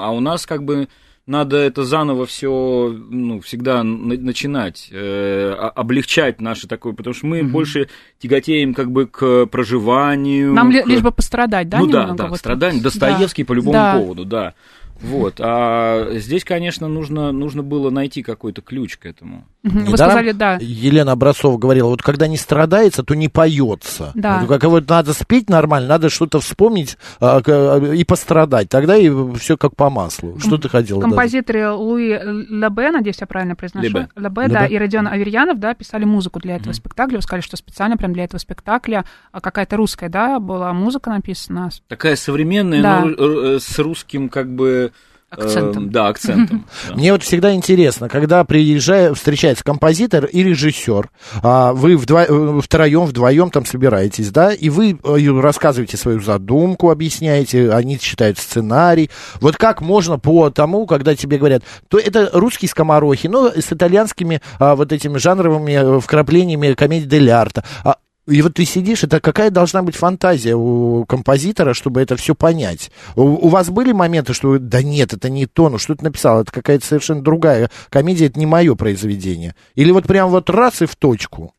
а 0.00 0.10
у 0.12 0.20
нас 0.20 0.46
как 0.46 0.64
бы 0.64 0.88
надо 1.24 1.56
это 1.58 1.84
заново 1.84 2.26
все 2.26 2.92
ну, 3.10 3.40
всегда 3.40 3.84
на- 3.84 4.16
начинать, 4.16 4.88
э, 4.90 5.54
а- 5.56 5.68
облегчать 5.68 6.40
наше 6.40 6.66
такое, 6.66 6.94
потому 6.94 7.14
что 7.14 7.26
мы 7.26 7.44
больше 7.44 7.88
тяготеем 8.18 8.74
как 8.74 8.90
бы 8.90 9.06
к 9.06 9.46
проживанию. 9.46 10.52
Нам 10.52 10.72
к- 10.72 10.86
лишь 10.86 11.00
бы 11.00 11.12
пострадать, 11.12 11.68
да, 11.68 11.78
ну 11.78 11.86
да, 11.86 12.10
да, 12.12 12.26
Вот 12.26 12.38
страдания. 12.38 12.74
тут? 12.74 12.84
Достоевский 12.84 13.42
Да. 13.44 13.46
по 13.46 13.52
любому 13.52 13.72
Да. 13.72 13.98
поводу, 13.98 14.24
да. 14.24 14.54
Вот. 15.02 15.40
А 15.40 16.08
здесь, 16.12 16.44
конечно, 16.44 16.88
нужно, 16.88 17.32
нужно 17.32 17.62
было 17.62 17.90
найти 17.90 18.22
какой-то 18.22 18.62
ключ 18.62 18.96
к 18.96 19.06
этому. 19.06 19.46
Вы 19.62 19.80
Недаром 19.82 19.94
сказали, 19.96 20.32
да. 20.32 20.58
Елена 20.60 21.12
Образцова 21.12 21.56
говорила, 21.56 21.88
вот 21.88 22.02
когда 22.02 22.26
не 22.26 22.36
страдается, 22.36 23.04
то 23.04 23.14
не 23.14 23.28
поется. 23.28 24.10
Да. 24.14 24.44
Как 24.46 24.64
вот 24.64 24.88
надо 24.88 25.12
спеть 25.12 25.48
нормально, 25.48 25.88
надо 25.88 26.10
что-то 26.10 26.40
вспомнить 26.40 26.98
а, 27.20 27.40
к- 27.42 27.78
и 27.94 28.02
пострадать. 28.04 28.68
Тогда 28.68 28.96
и 28.96 29.10
все 29.36 29.56
как 29.56 29.76
по 29.76 29.88
маслу. 29.88 30.38
Что 30.40 30.58
ты 30.58 30.68
хотела? 30.68 31.00
да? 31.00 31.06
Композиторы 31.08 31.70
Луи 31.70 32.08
Лебе, 32.08 32.90
надеюсь, 32.90 33.18
я 33.20 33.26
правильно 33.26 33.54
произношу. 33.54 33.86
Лебе. 33.86 34.08
Лебе, 34.16 34.48
да, 34.48 34.62
Лебе. 34.64 34.74
и 34.74 34.78
Родион 34.78 35.06
Аверьянов, 35.06 35.58
да, 35.60 35.74
писали 35.74 36.04
музыку 36.04 36.40
для 36.40 36.56
этого 36.56 36.72
спектакля. 36.72 37.16
Вы 37.16 37.22
сказали, 37.22 37.42
что 37.42 37.56
специально 37.56 37.96
прям 37.96 38.12
для 38.12 38.24
этого 38.24 38.40
спектакля 38.40 39.04
а 39.30 39.40
какая-то 39.40 39.76
русская, 39.76 40.08
да, 40.08 40.40
была 40.40 40.72
музыка 40.72 41.10
написана. 41.10 41.70
Такая 41.88 42.16
современная, 42.16 42.82
Да. 42.82 43.00
но 43.04 43.10
э, 43.54 43.58
с 43.60 43.78
русским 43.78 44.28
как 44.28 44.52
бы... 44.52 44.92
э, 45.36 45.42
Акцентом. 45.42 45.90
да, 45.90 46.08
акцентом. 46.08 46.66
да. 46.88 46.94
Мне 46.94 47.12
вот 47.12 47.22
всегда 47.22 47.54
интересно, 47.54 48.08
когда 48.08 48.44
приезжает, 48.44 49.16
встречается 49.16 49.64
композитор 49.64 50.26
и 50.26 50.42
режиссер, 50.42 51.10
а, 51.42 51.72
вы 51.72 51.94
вдво- 51.94 52.58
э, 52.58 52.60
втроем, 52.60 53.04
вдвоем 53.04 53.50
там 53.50 53.64
собираетесь, 53.64 54.30
да, 54.30 54.52
и 54.52 54.68
вы 54.68 54.98
э, 55.02 55.40
рассказываете 55.40 55.96
свою 55.96 56.20
задумку, 56.20 56.90
объясняете, 56.90 57.72
они 57.72 57.98
читают 57.98 58.38
сценарий. 58.38 59.10
Вот 59.40 59.56
как 59.56 59.80
можно 59.80 60.18
по 60.18 60.50
тому, 60.50 60.86
когда 60.86 61.14
тебе 61.14 61.38
говорят, 61.38 61.62
то 61.88 61.98
это 61.98 62.30
русские 62.32 62.68
скоморохи, 62.68 63.26
но 63.26 63.48
с 63.48 63.72
итальянскими 63.72 64.40
а, 64.58 64.74
вот 64.76 64.92
этими 64.92 65.18
жанровыми 65.18 65.96
э, 65.96 66.00
вкраплениями 66.00 66.74
комедии 66.74 67.06
дель 67.06 67.30
арта. 67.30 67.64
А, 67.84 67.96
и 68.26 68.40
вот 68.40 68.54
ты 68.54 68.64
сидишь, 68.64 69.02
это 69.02 69.20
какая 69.20 69.50
должна 69.50 69.82
быть 69.82 69.96
фантазия 69.96 70.54
у 70.54 71.04
композитора, 71.06 71.74
чтобы 71.74 72.00
это 72.00 72.16
все 72.16 72.34
понять? 72.34 72.92
У, 73.16 73.22
у 73.22 73.48
вас 73.48 73.70
были 73.70 73.92
моменты, 73.92 74.32
что 74.32 74.58
да 74.58 74.82
нет, 74.82 75.12
это 75.12 75.28
не 75.28 75.46
то, 75.46 75.68
ну 75.68 75.78
что 75.78 75.96
ты 75.96 76.04
написал, 76.04 76.42
это 76.42 76.52
какая-то 76.52 76.86
совершенно 76.86 77.22
другая 77.22 77.70
комедия, 77.90 78.26
это 78.26 78.38
не 78.38 78.46
мое 78.46 78.74
произведение? 78.76 79.56
Или 79.74 79.90
вот 79.90 80.06
прям 80.06 80.30
вот 80.30 80.50
раз 80.50 80.82
и 80.82 80.86
в 80.86 80.94
точку? 80.94 81.54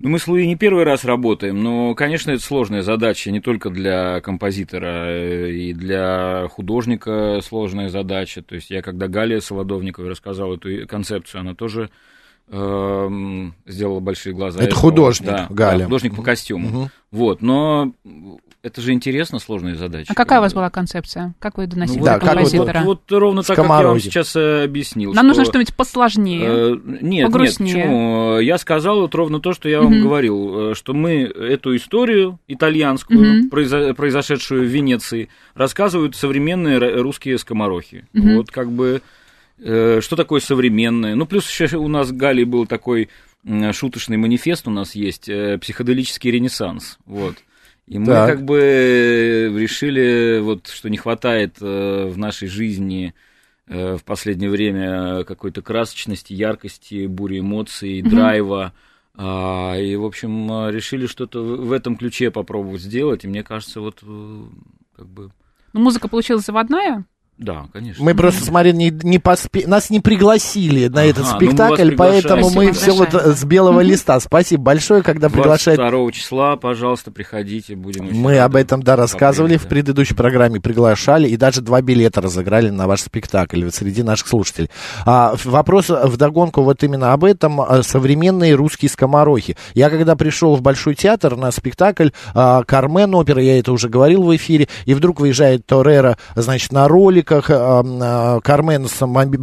Ну, 0.00 0.10
мы 0.10 0.18
с 0.18 0.26
Луи 0.26 0.46
не 0.46 0.56
первый 0.56 0.82
раз 0.82 1.04
работаем, 1.04 1.62
но, 1.62 1.94
конечно, 1.94 2.32
это 2.32 2.42
сложная 2.42 2.82
задача 2.82 3.30
не 3.30 3.40
только 3.40 3.70
для 3.70 4.20
композитора, 4.20 5.06
э, 5.06 5.50
и 5.52 5.72
для 5.72 6.48
художника 6.50 7.38
сложная 7.42 7.88
задача. 7.88 8.42
То 8.42 8.56
есть 8.56 8.70
я, 8.70 8.82
когда 8.82 9.06
Галия 9.06 9.38
Солодовниковой 9.38 10.10
рассказал 10.10 10.54
эту 10.54 10.88
концепцию, 10.88 11.42
она 11.42 11.54
тоже 11.54 11.90
эм, 12.50 13.54
сделала 13.66 14.00
большие 14.00 14.34
глаза. 14.34 14.62
Это 14.62 14.74
художник, 14.74 15.26
да, 15.28 15.46
Галя. 15.50 15.78
да, 15.80 15.84
художник 15.84 16.14
по 16.16 16.22
костюму. 16.22 16.68
Мгм. 16.68 16.90
Вот, 17.10 17.42
но 17.42 17.92
это 18.62 18.80
же 18.80 18.92
интересно, 18.92 19.38
сложные 19.38 19.76
задачи. 19.76 20.06
А 20.10 20.14
какая 20.14 20.40
у 20.40 20.42
вас 20.42 20.52
была 20.54 20.68
концепция? 20.70 21.34
Как 21.38 21.58
вы 21.58 21.66
доносили 21.66 21.98
Ну, 22.00 22.04
Да, 22.04 22.14
до 22.14 22.20
как 22.20 22.28
вот- 22.30 22.34
композитора? 22.36 22.78
Вот, 22.84 23.00
вот 23.08 23.18
ровно 23.18 23.42
так, 23.42 23.56
как 23.56 23.66
я 23.66 23.86
вам 23.88 24.00
сейчас 24.00 24.34
э, 24.36 24.64
объяснил. 24.64 25.12
Нам 25.12 25.26
нужно 25.28 25.44
что, 25.44 25.52
что-нибудь 25.52 25.76
посложнее. 25.76 26.42
э, 26.44 26.76
нет, 27.02 27.26
погрустнее. 27.26 27.74
нет, 27.74 27.84
почему? 27.84 28.38
Я 28.40 28.58
сказал 28.58 29.00
вот 29.02 29.14
ровно 29.14 29.40
то, 29.40 29.52
что 29.52 29.68
я 29.68 29.80
вам 29.80 29.92
Мгм. 29.92 30.02
говорил, 30.02 30.70
э, 30.70 30.74
что 30.74 30.92
мы 30.92 31.22
эту 31.22 31.76
историю 31.76 32.38
итальянскую, 32.48 33.20
Мгм. 33.20 33.48
произо- 33.50 33.94
произошедшую 33.94 34.62
в 34.62 34.66
Венеции, 34.72 35.28
рассказывают 35.54 36.16
современные 36.16 36.78
русские 37.00 37.38
скоморохи. 37.38 38.06
Мгм. 38.12 38.36
Вот 38.38 38.50
как 38.50 38.72
бы 38.72 39.02
что 39.58 40.16
такое 40.16 40.40
современное. 40.40 41.14
Ну, 41.14 41.26
плюс 41.26 41.48
еще 41.48 41.76
у 41.76 41.88
нас 41.88 42.10
Гали 42.12 42.44
был 42.44 42.66
такой 42.66 43.08
шуточный 43.72 44.16
манифест 44.16 44.66
у 44.66 44.70
нас 44.70 44.94
есть, 44.94 45.28
э, 45.28 45.58
психоделический 45.58 46.30
ренессанс. 46.30 46.98
Вот. 47.04 47.36
И 47.86 47.98
мы 47.98 48.06
Так. 48.06 48.30
как 48.30 48.44
бы 48.44 48.58
э, 48.58 49.48
решили, 49.58 50.40
вот, 50.40 50.68
что 50.68 50.88
не 50.88 50.96
хватает 50.96 51.56
э, 51.60 52.06
в 52.06 52.16
нашей 52.16 52.48
жизни 52.48 53.14
э, 53.66 53.96
в 53.96 54.04
последнее 54.04 54.48
время 54.48 55.24
какой-то 55.24 55.60
красочности, 55.60 56.32
яркости, 56.32 57.06
бури 57.06 57.40
эмоций, 57.40 58.00
драйва. 58.02 58.72
А, 59.16 59.76
и, 59.78 59.94
в 59.96 60.04
общем, 60.04 60.50
э, 60.50 60.72
решили 60.72 61.06
что-то 61.06 61.42
в 61.42 61.72
этом 61.72 61.96
ключе 61.96 62.30
попробовать 62.30 62.80
сделать. 62.80 63.24
И 63.24 63.28
мне 63.28 63.42
кажется, 63.42 63.80
вот 63.80 63.98
э, 64.02 64.42
как 64.96 65.06
бы. 65.06 65.30
Ну, 65.74 65.80
музыка 65.80 66.08
получилась 66.08 66.46
заводная. 66.46 67.04
Да, 67.36 67.66
конечно. 67.72 68.04
Мы 68.04 68.14
просто, 68.14 68.44
смотри, 68.44 68.72
не, 68.72 68.90
не 69.02 69.18
поспе... 69.18 69.66
нас 69.66 69.90
не 69.90 69.98
пригласили 69.98 70.86
на 70.86 71.00
Ага, 71.00 71.10
этот 71.10 71.24
ну 71.24 71.30
мы 71.32 71.36
спектакль, 71.36 71.96
поэтому 71.96 72.50
мы 72.50 72.70
все 72.72 72.92
вот 72.92 73.12
с 73.12 73.44
белого 73.44 73.80
листа. 73.80 74.20
Спасибо 74.20 74.62
большое, 74.62 75.02
когда 75.02 75.28
приглашают 75.28 75.80
22 75.80 76.12
числа, 76.12 76.56
пожалуйста, 76.56 77.10
приходите, 77.10 77.74
будем 77.74 78.08
Мы 78.12 78.38
об 78.38 78.54
этом, 78.54 78.84
да, 78.84 78.94
рассказывали 78.94 79.56
в 79.56 79.66
предыдущей 79.66 80.14
программе, 80.14 80.60
приглашали, 80.60 81.28
и 81.28 81.36
даже 81.36 81.60
два 81.60 81.82
билета 81.82 82.20
разыграли 82.20 82.70
на 82.70 82.86
ваш 82.86 83.00
спектакль 83.00 83.64
вот 83.64 83.74
среди 83.74 84.04
наших 84.04 84.28
слушателей. 84.28 84.70
А, 85.04 85.34
в- 85.34 85.46
вопрос 85.46 85.88
вдогонку 85.88 86.62
вот 86.62 86.84
именно 86.84 87.12
об 87.12 87.24
этом, 87.24 87.60
а, 87.60 87.82
современные 87.82 88.54
русские 88.54 88.88
скоморохи. 88.88 89.56
Я 89.74 89.90
когда 89.90 90.14
пришел 90.14 90.54
в 90.54 90.62
Большой 90.62 90.94
театр 90.94 91.36
на 91.36 91.50
спектакль 91.50 92.10
а, 92.32 92.62
Кармен 92.62 93.12
опера, 93.16 93.42
я 93.42 93.58
это 93.58 93.72
уже 93.72 93.88
говорил 93.88 94.22
в 94.22 94.36
эфире, 94.36 94.68
и 94.84 94.94
вдруг 94.94 95.18
выезжает 95.18 95.66
Торера, 95.66 96.16
значит, 96.36 96.70
на 96.72 96.86
роликах, 97.24 97.50
а, 97.50 97.82
а, 97.84 98.40
Кармен 98.40 98.86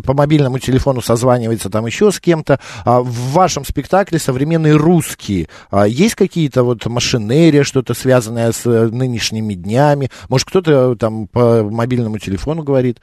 по 0.02 0.14
мобильному 0.14 0.60
телефону 0.60 1.02
созванивается 1.02 1.70
там 1.70 1.86
еще 1.86 2.12
с 2.12 2.20
кем-то. 2.20 2.60
А, 2.86 3.02
в 3.02 3.32
вашем 3.32 3.66
спектакле 3.66 4.20
современные 4.20 4.76
русские. 4.76 5.48
А, 5.70 5.88
есть 5.88 6.16
какие-то 6.16 6.64
вот 6.64 6.86
машинерия, 6.86 7.64
что-то 7.64 7.94
связанное 7.94 8.52
с 8.52 8.66
э, 8.66 8.88
нынешними 8.88 9.54
днями? 9.54 10.10
Может, 10.30 10.48
кто-то 10.48 10.94
э, 10.94 10.96
там 10.96 11.28
по 11.28 11.64
мобильному 11.64 12.18
телефону 12.18 12.64
говорит? 12.64 13.00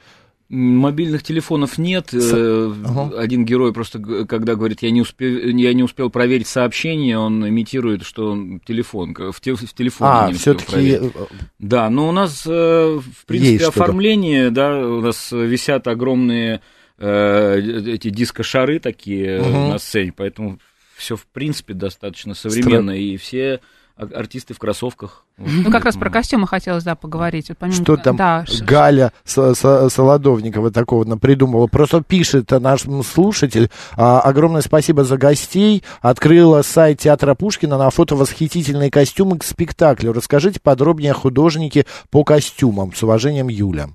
Мобильных 0.49 1.21
телефонов 1.21 1.77
нет. 1.77 2.09
Э, 2.11 2.73
Ага. 2.83 3.19
Один 3.19 3.45
герой 3.45 3.71
просто, 3.71 3.99
когда 4.25 4.55
говорит, 4.55 4.81
я 4.81 4.89
не, 4.89 5.01
успел, 5.01 5.29
я 5.29 5.73
не 5.73 5.83
успел 5.83 6.09
проверить 6.09 6.47
сообщение, 6.47 7.19
он 7.19 7.47
имитирует, 7.47 8.03
что 8.03 8.31
он 8.31 8.59
телефон, 8.59 9.13
в, 9.13 9.39
те- 9.41 9.53
в 9.53 9.73
телефоне 9.73 10.11
А, 10.11 10.27
не 10.29 10.33
успел 10.33 10.55
все-таки 10.57 10.71
проверить. 10.71 11.11
Да, 11.59 11.89
но 11.91 12.09
у 12.09 12.11
нас, 12.11 12.47
э, 12.47 12.99
в 12.99 13.25
принципе, 13.27 13.51
Есть 13.53 13.63
что-то. 13.65 13.83
оформление, 13.83 14.49
да, 14.49 14.79
у 14.87 15.01
нас 15.01 15.31
висят 15.31 15.87
огромные 15.87 16.61
э, 16.97 17.61
эти 17.85 18.09
дискошары 18.09 18.79
такие 18.79 19.39
Мгм. 19.41 19.69
на 19.69 19.77
сцене, 19.77 20.13
поэтому 20.17 20.59
все, 20.97 21.15
в 21.15 21.27
принципе, 21.27 21.73
достаточно 21.75 22.33
современно, 22.33 22.91
и 22.91 23.17
все 23.17 23.59
артисты 23.99 24.53
в 24.53 24.59
кроссовках. 24.59 25.25
Ну, 25.37 25.71
как 25.71 25.85
раз 25.85 25.95
про 25.97 26.09
костюмы 26.09 26.47
хотелось, 26.47 26.83
да, 26.83 26.95
поговорить. 26.95 27.49
Вот 27.49 27.57
помимо- 27.57 27.83
Что 27.83 27.97
там 27.97 28.15
Да, 28.15 28.45
Галя 28.61 29.11
Со- 29.23 29.53
Со- 29.53 29.89
Солодовникова 29.89 30.71
такого 30.71 31.03
придумала. 31.17 31.67
Просто 31.67 32.01
пишет 32.01 32.51
наш 32.51 32.81
слушатель. 33.05 33.69
а, 33.95 34.21
огромное 34.21 34.61
спасибо 34.61 35.03
за 35.03 35.17
гостей. 35.17 35.83
Открыла 36.01 36.61
сайт 36.61 36.99
театра 36.99 37.35
Пушкина 37.35 37.77
на 37.77 37.89
фото 37.89 38.15
восхитительные 38.15 38.89
костюмы 38.91 39.37
к 39.37 39.43
спектаклю. 39.43 40.13
Расскажите 40.13 40.59
подробнее 40.59 41.11
о 41.11 41.15
художнике 41.15 41.85
по 42.09 42.23
костюмам. 42.23 42.93
С 42.93 43.03
уважением, 43.03 43.47
Юля. 43.49 43.89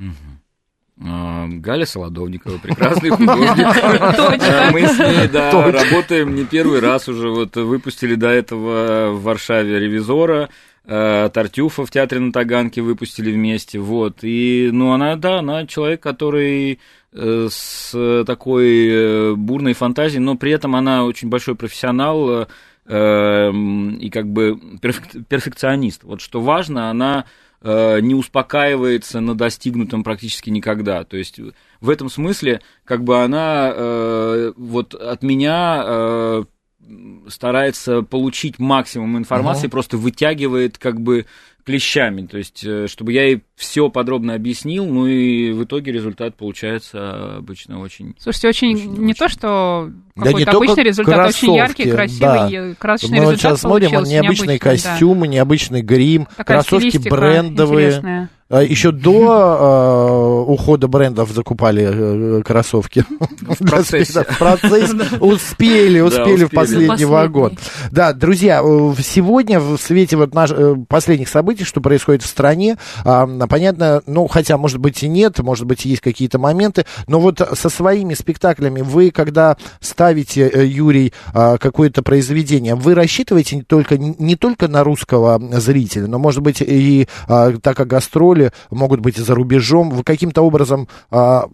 А, 0.00 0.04
Галя 1.00 1.86
Солодовникова, 1.86 2.58
прекрасный 2.62 3.10
художник. 3.10 4.72
Мы 4.72 4.86
с 4.86 4.98
ней, 4.98 5.28
да, 5.28 5.52
работаем 5.70 6.34
не 6.34 6.44
первый 6.44 6.80
раз 6.80 7.08
уже. 7.08 7.28
Вот 7.28 7.56
выпустили 7.56 8.14
до 8.14 8.28
этого 8.28 9.12
в 9.12 9.22
Варшаве 9.22 9.78
«Ревизора», 9.78 10.48
э, 10.84 11.30
Тартюфа 11.32 11.86
в 11.86 11.90
театре 11.90 12.20
на 12.20 12.32
Таганке 12.32 12.82
выпустили 12.82 13.30
вместе, 13.30 13.78
вот. 13.78 14.18
И, 14.22 14.70
ну, 14.72 14.92
она, 14.92 15.14
да, 15.16 15.38
она 15.38 15.66
человек, 15.66 16.02
который 16.02 16.80
э, 17.12 17.48
с 17.48 18.24
такой 18.26 18.88
э, 18.88 19.34
бурной 19.34 19.74
фантазией, 19.74 20.20
но 20.20 20.36
при 20.36 20.50
этом 20.50 20.74
она 20.74 21.04
очень 21.04 21.28
большой 21.28 21.54
профессионал 21.54 22.48
и 22.90 24.10
как 24.10 24.30
бы 24.30 24.58
перфек- 24.80 25.22
перфекционист. 25.28 26.04
Вот 26.04 26.22
что 26.22 26.40
важно, 26.40 26.88
она 26.88 27.26
не 27.62 28.14
успокаивается 28.14 29.20
на 29.20 29.36
достигнутом 29.36 30.04
практически 30.04 30.50
никогда. 30.50 31.04
То 31.04 31.16
есть 31.16 31.40
в 31.80 31.90
этом 31.90 32.08
смысле 32.08 32.60
как 32.84 33.02
бы 33.04 33.22
она 33.22 33.72
э, 33.74 34.52
вот 34.56 34.94
от 34.94 35.22
меня 35.22 35.82
э, 35.84 36.44
старается 37.28 38.02
получить 38.02 38.58
максимум 38.58 39.16
информации, 39.18 39.66
Ага. 39.66 39.70
просто 39.70 39.96
вытягивает 39.96 40.78
как 40.78 41.00
бы 41.00 41.26
клещами, 41.64 42.24
то 42.26 42.38
есть 42.38 42.64
э, 42.64 42.86
чтобы 42.88 43.12
я 43.12 43.24
ей 43.24 43.42
все 43.54 43.90
подробно 43.90 44.32
объяснил, 44.32 44.86
ну 44.86 45.06
и 45.06 45.52
в 45.52 45.64
итоге 45.64 45.92
результат 45.92 46.34
получается 46.34 47.36
обычно 47.36 47.80
очень... 47.80 48.14
Слушайте, 48.18 48.48
очень, 48.48 48.74
Очень, 48.74 48.92
не 48.92 49.10
очень. 49.10 49.14
то, 49.14 49.28
что 49.28 49.90
Да 50.16 50.22
не 50.22 50.24
какой-то 50.44 50.52
только 50.52 50.64
обычный 50.72 50.84
результат, 50.84 51.28
очень 51.28 51.54
яркий, 51.54 51.90
кроссовки, 51.90 52.18
красивый, 52.18 52.20
да. 52.20 52.50
э, 52.70 52.74
красочный 52.78 53.18
Мы 53.18 53.24
вот 53.26 53.30
результат 53.32 53.50
сейчас 53.52 53.60
смотрим, 53.60 53.90
необычные 53.90 54.22
необычный, 54.22 54.58
да. 54.58 54.64
костюмы, 54.70 55.28
необычный 55.28 55.82
грим, 55.82 56.28
Такая 56.38 56.62
кроссовки 56.62 57.08
брендовые. 57.08 57.86
интересная. 57.88 58.30
А, 58.50 58.62
Еще 58.62 58.90
до 58.92 60.37
э, 60.37 60.37
ухода 60.48 60.88
брендов 60.88 61.30
закупали 61.30 62.38
э, 62.38 62.42
кроссовки. 62.42 63.04
В 63.40 63.58
процессе. 63.70 64.24
В 64.24 64.38
процессе. 64.38 64.94
Успели, 65.20 66.00
успели 66.00 66.44
в 66.44 66.50
последний 66.50 67.04
вагон. 67.04 67.58
Да, 67.90 68.12
друзья, 68.12 68.62
э, 68.64 68.94
сегодня 69.02 69.60
в 69.60 69.76
свете 69.76 70.16
вот 70.16 70.30
э, 70.34 70.76
последних 70.88 71.28
событий, 71.28 71.64
что 71.64 71.80
происходит 71.80 72.22
в 72.22 72.26
стране, 72.26 72.78
а, 73.04 73.26
понятно, 73.48 74.02
ну, 74.06 74.26
хотя, 74.26 74.56
может 74.56 74.78
быть, 74.78 75.02
и 75.02 75.08
нет, 75.08 75.38
может 75.40 75.66
быть, 75.66 75.84
есть 75.84 76.00
какие-то 76.00 76.38
моменты, 76.38 76.86
но 77.06 77.20
вот 77.20 77.40
со 77.52 77.68
своими 77.68 78.14
спектаклями 78.14 78.80
вы, 78.80 79.10
когда 79.10 79.56
ставите, 79.80 80.48
э, 80.48 80.64
Юрий, 80.64 81.12
а, 81.34 81.58
какое-то 81.58 82.02
произведение, 82.02 82.74
вы 82.74 82.94
рассчитываете 82.94 83.56
не 83.56 83.62
только, 83.62 83.98
не 83.98 84.36
только 84.36 84.68
на 84.68 84.82
русского 84.82 85.40
зрителя, 85.58 86.06
но, 86.06 86.18
может 86.18 86.42
быть, 86.42 86.62
и 86.62 87.06
а, 87.26 87.52
так 87.60 87.76
как 87.76 87.88
гастроли 87.88 88.52
могут 88.70 89.00
быть 89.00 89.18
и 89.18 89.22
за 89.22 89.34
рубежом, 89.34 89.90
вы 89.90 90.02
каким-то 90.04 90.37
образом 90.40 90.88
а, 91.10 91.48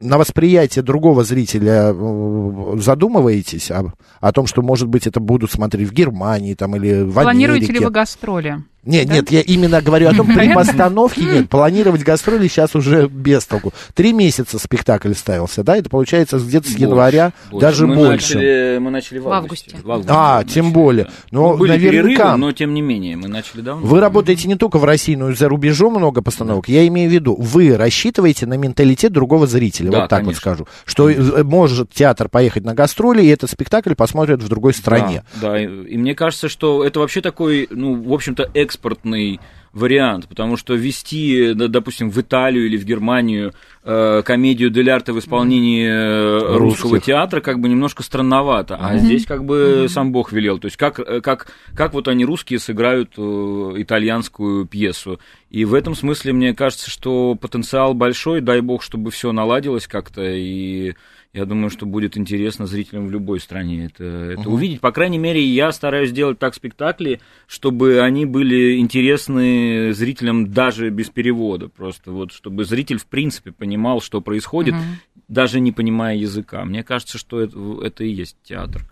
на 0.00 0.18
восприятие 0.18 0.82
другого 0.82 1.24
зрителя 1.24 1.92
э, 1.92 2.76
задумываетесь 2.78 3.70
о, 3.70 3.92
о 4.20 4.32
том, 4.32 4.46
что, 4.46 4.62
может 4.62 4.88
быть, 4.88 5.06
это 5.06 5.18
будут 5.18 5.50
смотреть 5.50 5.88
в 5.88 5.92
Германии 5.92 6.54
там, 6.54 6.76
или 6.76 7.02
в 7.02 7.14
Планируете 7.14 7.66
Америке? 7.66 7.80
ли 7.80 7.84
вы 7.84 7.90
гастроли? 7.90 8.62
Нет, 8.88 9.06
Да? 9.06 9.14
нет, 9.14 9.30
я 9.30 9.40
именно 9.42 9.80
говорю 9.82 10.08
о 10.08 10.14
том, 10.14 10.26
при 10.26 10.52
постановке 10.52 11.22
нет. 11.24 11.48
Планировать 11.50 12.02
гастроли 12.02 12.48
сейчас 12.48 12.74
уже 12.74 13.06
без 13.06 13.44
толку. 13.44 13.72
Три 13.94 14.12
месяца 14.12 14.58
спектакль 14.58 15.12
ставился, 15.12 15.62
да? 15.62 15.76
Это 15.76 15.90
получается 15.90 16.38
где-то 16.38 16.68
с 16.70 16.76
января, 16.76 17.32
больше. 17.50 17.66
даже 17.66 17.86
мы 17.86 17.96
больше. 17.96 18.34
Начали, 18.34 18.78
мы 18.80 18.90
начали 18.90 19.18
в 19.18 19.28
августе. 19.28 19.76
В 19.82 19.90
августе 19.90 20.12
А, 20.14 20.42
тем 20.44 20.66
начали, 20.66 20.74
более. 20.74 21.04
да. 21.04 21.10
Но 21.30 21.56
Были 21.56 21.72
наверняка- 21.74 21.90
перерывы, 21.90 22.36
но 22.38 22.52
тем 22.52 22.74
не 22.74 22.80
менее, 22.80 23.16
мы 23.16 23.28
начали 23.28 23.60
давно. 23.60 23.86
Вы 23.86 24.00
работаете 24.00 24.48
не 24.48 24.56
только 24.56 24.78
в 24.78 24.84
России, 24.84 25.14
но 25.16 25.30
и 25.30 25.34
за 25.34 25.48
рубежом 25.48 25.94
много 25.94 26.22
постановок. 26.22 26.68
Я 26.68 26.86
имею 26.88 27.10
в 27.10 27.12
виду, 27.12 27.36
вы 27.38 27.76
рассчитываете 27.76 28.46
на 28.46 28.54
менталитет 28.54 29.12
другого 29.12 29.46
зрителя. 29.46 29.90
Да, 29.90 30.00
вот 30.00 30.08
так 30.08 30.20
конечно. 30.20 30.28
вот 30.30 30.36
скажу. 30.56 30.68
Что 30.86 31.10
э, 31.10 31.42
может 31.42 31.92
театр 31.92 32.28
поехать 32.30 32.64
на 32.64 32.74
гастроли, 32.74 33.22
и 33.22 33.28
этот 33.28 33.50
спектакль 33.50 33.94
посмотрят 33.94 34.42
в 34.42 34.48
другой 34.48 34.72
стране. 34.72 35.24
Да, 35.40 35.50
да, 35.50 35.60
и, 35.60 35.64
и 35.66 35.98
мне 35.98 36.14
кажется, 36.14 36.48
что 36.48 36.84
это 36.84 37.00
вообще 37.00 37.20
такой, 37.20 37.66
ну, 37.70 37.94
в 38.02 38.12
общем-то, 38.12 38.48
экспортный 38.78 39.40
вариант, 39.74 40.28
потому 40.28 40.56
что 40.56 40.74
вести, 40.74 41.52
допустим, 41.52 42.10
в 42.10 42.18
Италию 42.18 42.66
или 42.66 42.76
в 42.76 42.84
Германию 42.84 43.52
э, 43.84 44.22
комедию 44.24 44.70
Дель 44.70 44.90
Арте 44.90 45.12
в 45.12 45.18
исполнении 45.18 45.86
э, 45.86 46.56
русского 46.56 47.00
театра 47.00 47.40
как 47.40 47.60
бы 47.60 47.68
немножко 47.68 48.02
странновато, 48.02 48.76
а 48.80 48.96
здесь 48.96 49.26
как 49.26 49.44
бы 49.44 49.86
сам 49.88 50.10
Бог 50.10 50.32
велел, 50.32 50.58
то 50.58 50.66
есть 50.66 50.78
как, 50.78 50.98
э, 50.98 51.20
как, 51.20 51.48
как 51.74 51.92
вот 51.92 52.08
они 52.08 52.24
русские 52.24 52.60
сыграют 52.60 53.12
э, 53.18 53.20
итальянскую 53.76 54.64
пьесу, 54.64 55.20
и 55.50 55.64
в 55.66 55.74
этом 55.74 55.94
смысле 55.94 56.32
мне 56.32 56.54
кажется, 56.54 56.90
что 56.90 57.34
потенциал 57.34 57.92
большой, 57.92 58.40
дай 58.40 58.62
Бог, 58.62 58.82
чтобы 58.82 59.10
все 59.10 59.32
наладилось 59.32 59.86
как-то, 59.86 60.22
и 60.24 60.94
я 61.32 61.44
думаю, 61.44 61.70
что 61.70 61.84
будет 61.84 62.16
интересно 62.16 62.66
зрителям 62.66 63.06
в 63.06 63.10
любой 63.10 63.38
стране 63.40 63.86
это, 63.86 64.04
это 64.04 64.40
угу. 64.40 64.52
увидеть. 64.52 64.80
По 64.80 64.92
крайней 64.92 65.18
мере, 65.18 65.44
я 65.44 65.72
стараюсь 65.72 66.10
делать 66.10 66.38
так 66.38 66.54
спектакли, 66.54 67.20
чтобы 67.46 68.00
они 68.00 68.24
были 68.24 68.78
интересны 68.78 69.92
зрителям 69.92 70.52
даже 70.52 70.88
без 70.90 71.10
перевода. 71.10 71.68
Просто 71.68 72.12
вот, 72.12 72.32
чтобы 72.32 72.64
зритель 72.64 72.98
в 72.98 73.06
принципе 73.06 73.52
понимал, 73.52 74.00
что 74.00 74.20
происходит, 74.20 74.74
угу. 74.74 74.82
даже 75.28 75.60
не 75.60 75.70
понимая 75.70 76.16
языка. 76.16 76.64
Мне 76.64 76.82
кажется, 76.82 77.18
что 77.18 77.40
это, 77.40 77.58
это 77.82 78.04
и 78.04 78.10
есть 78.10 78.36
театр. 78.42 78.82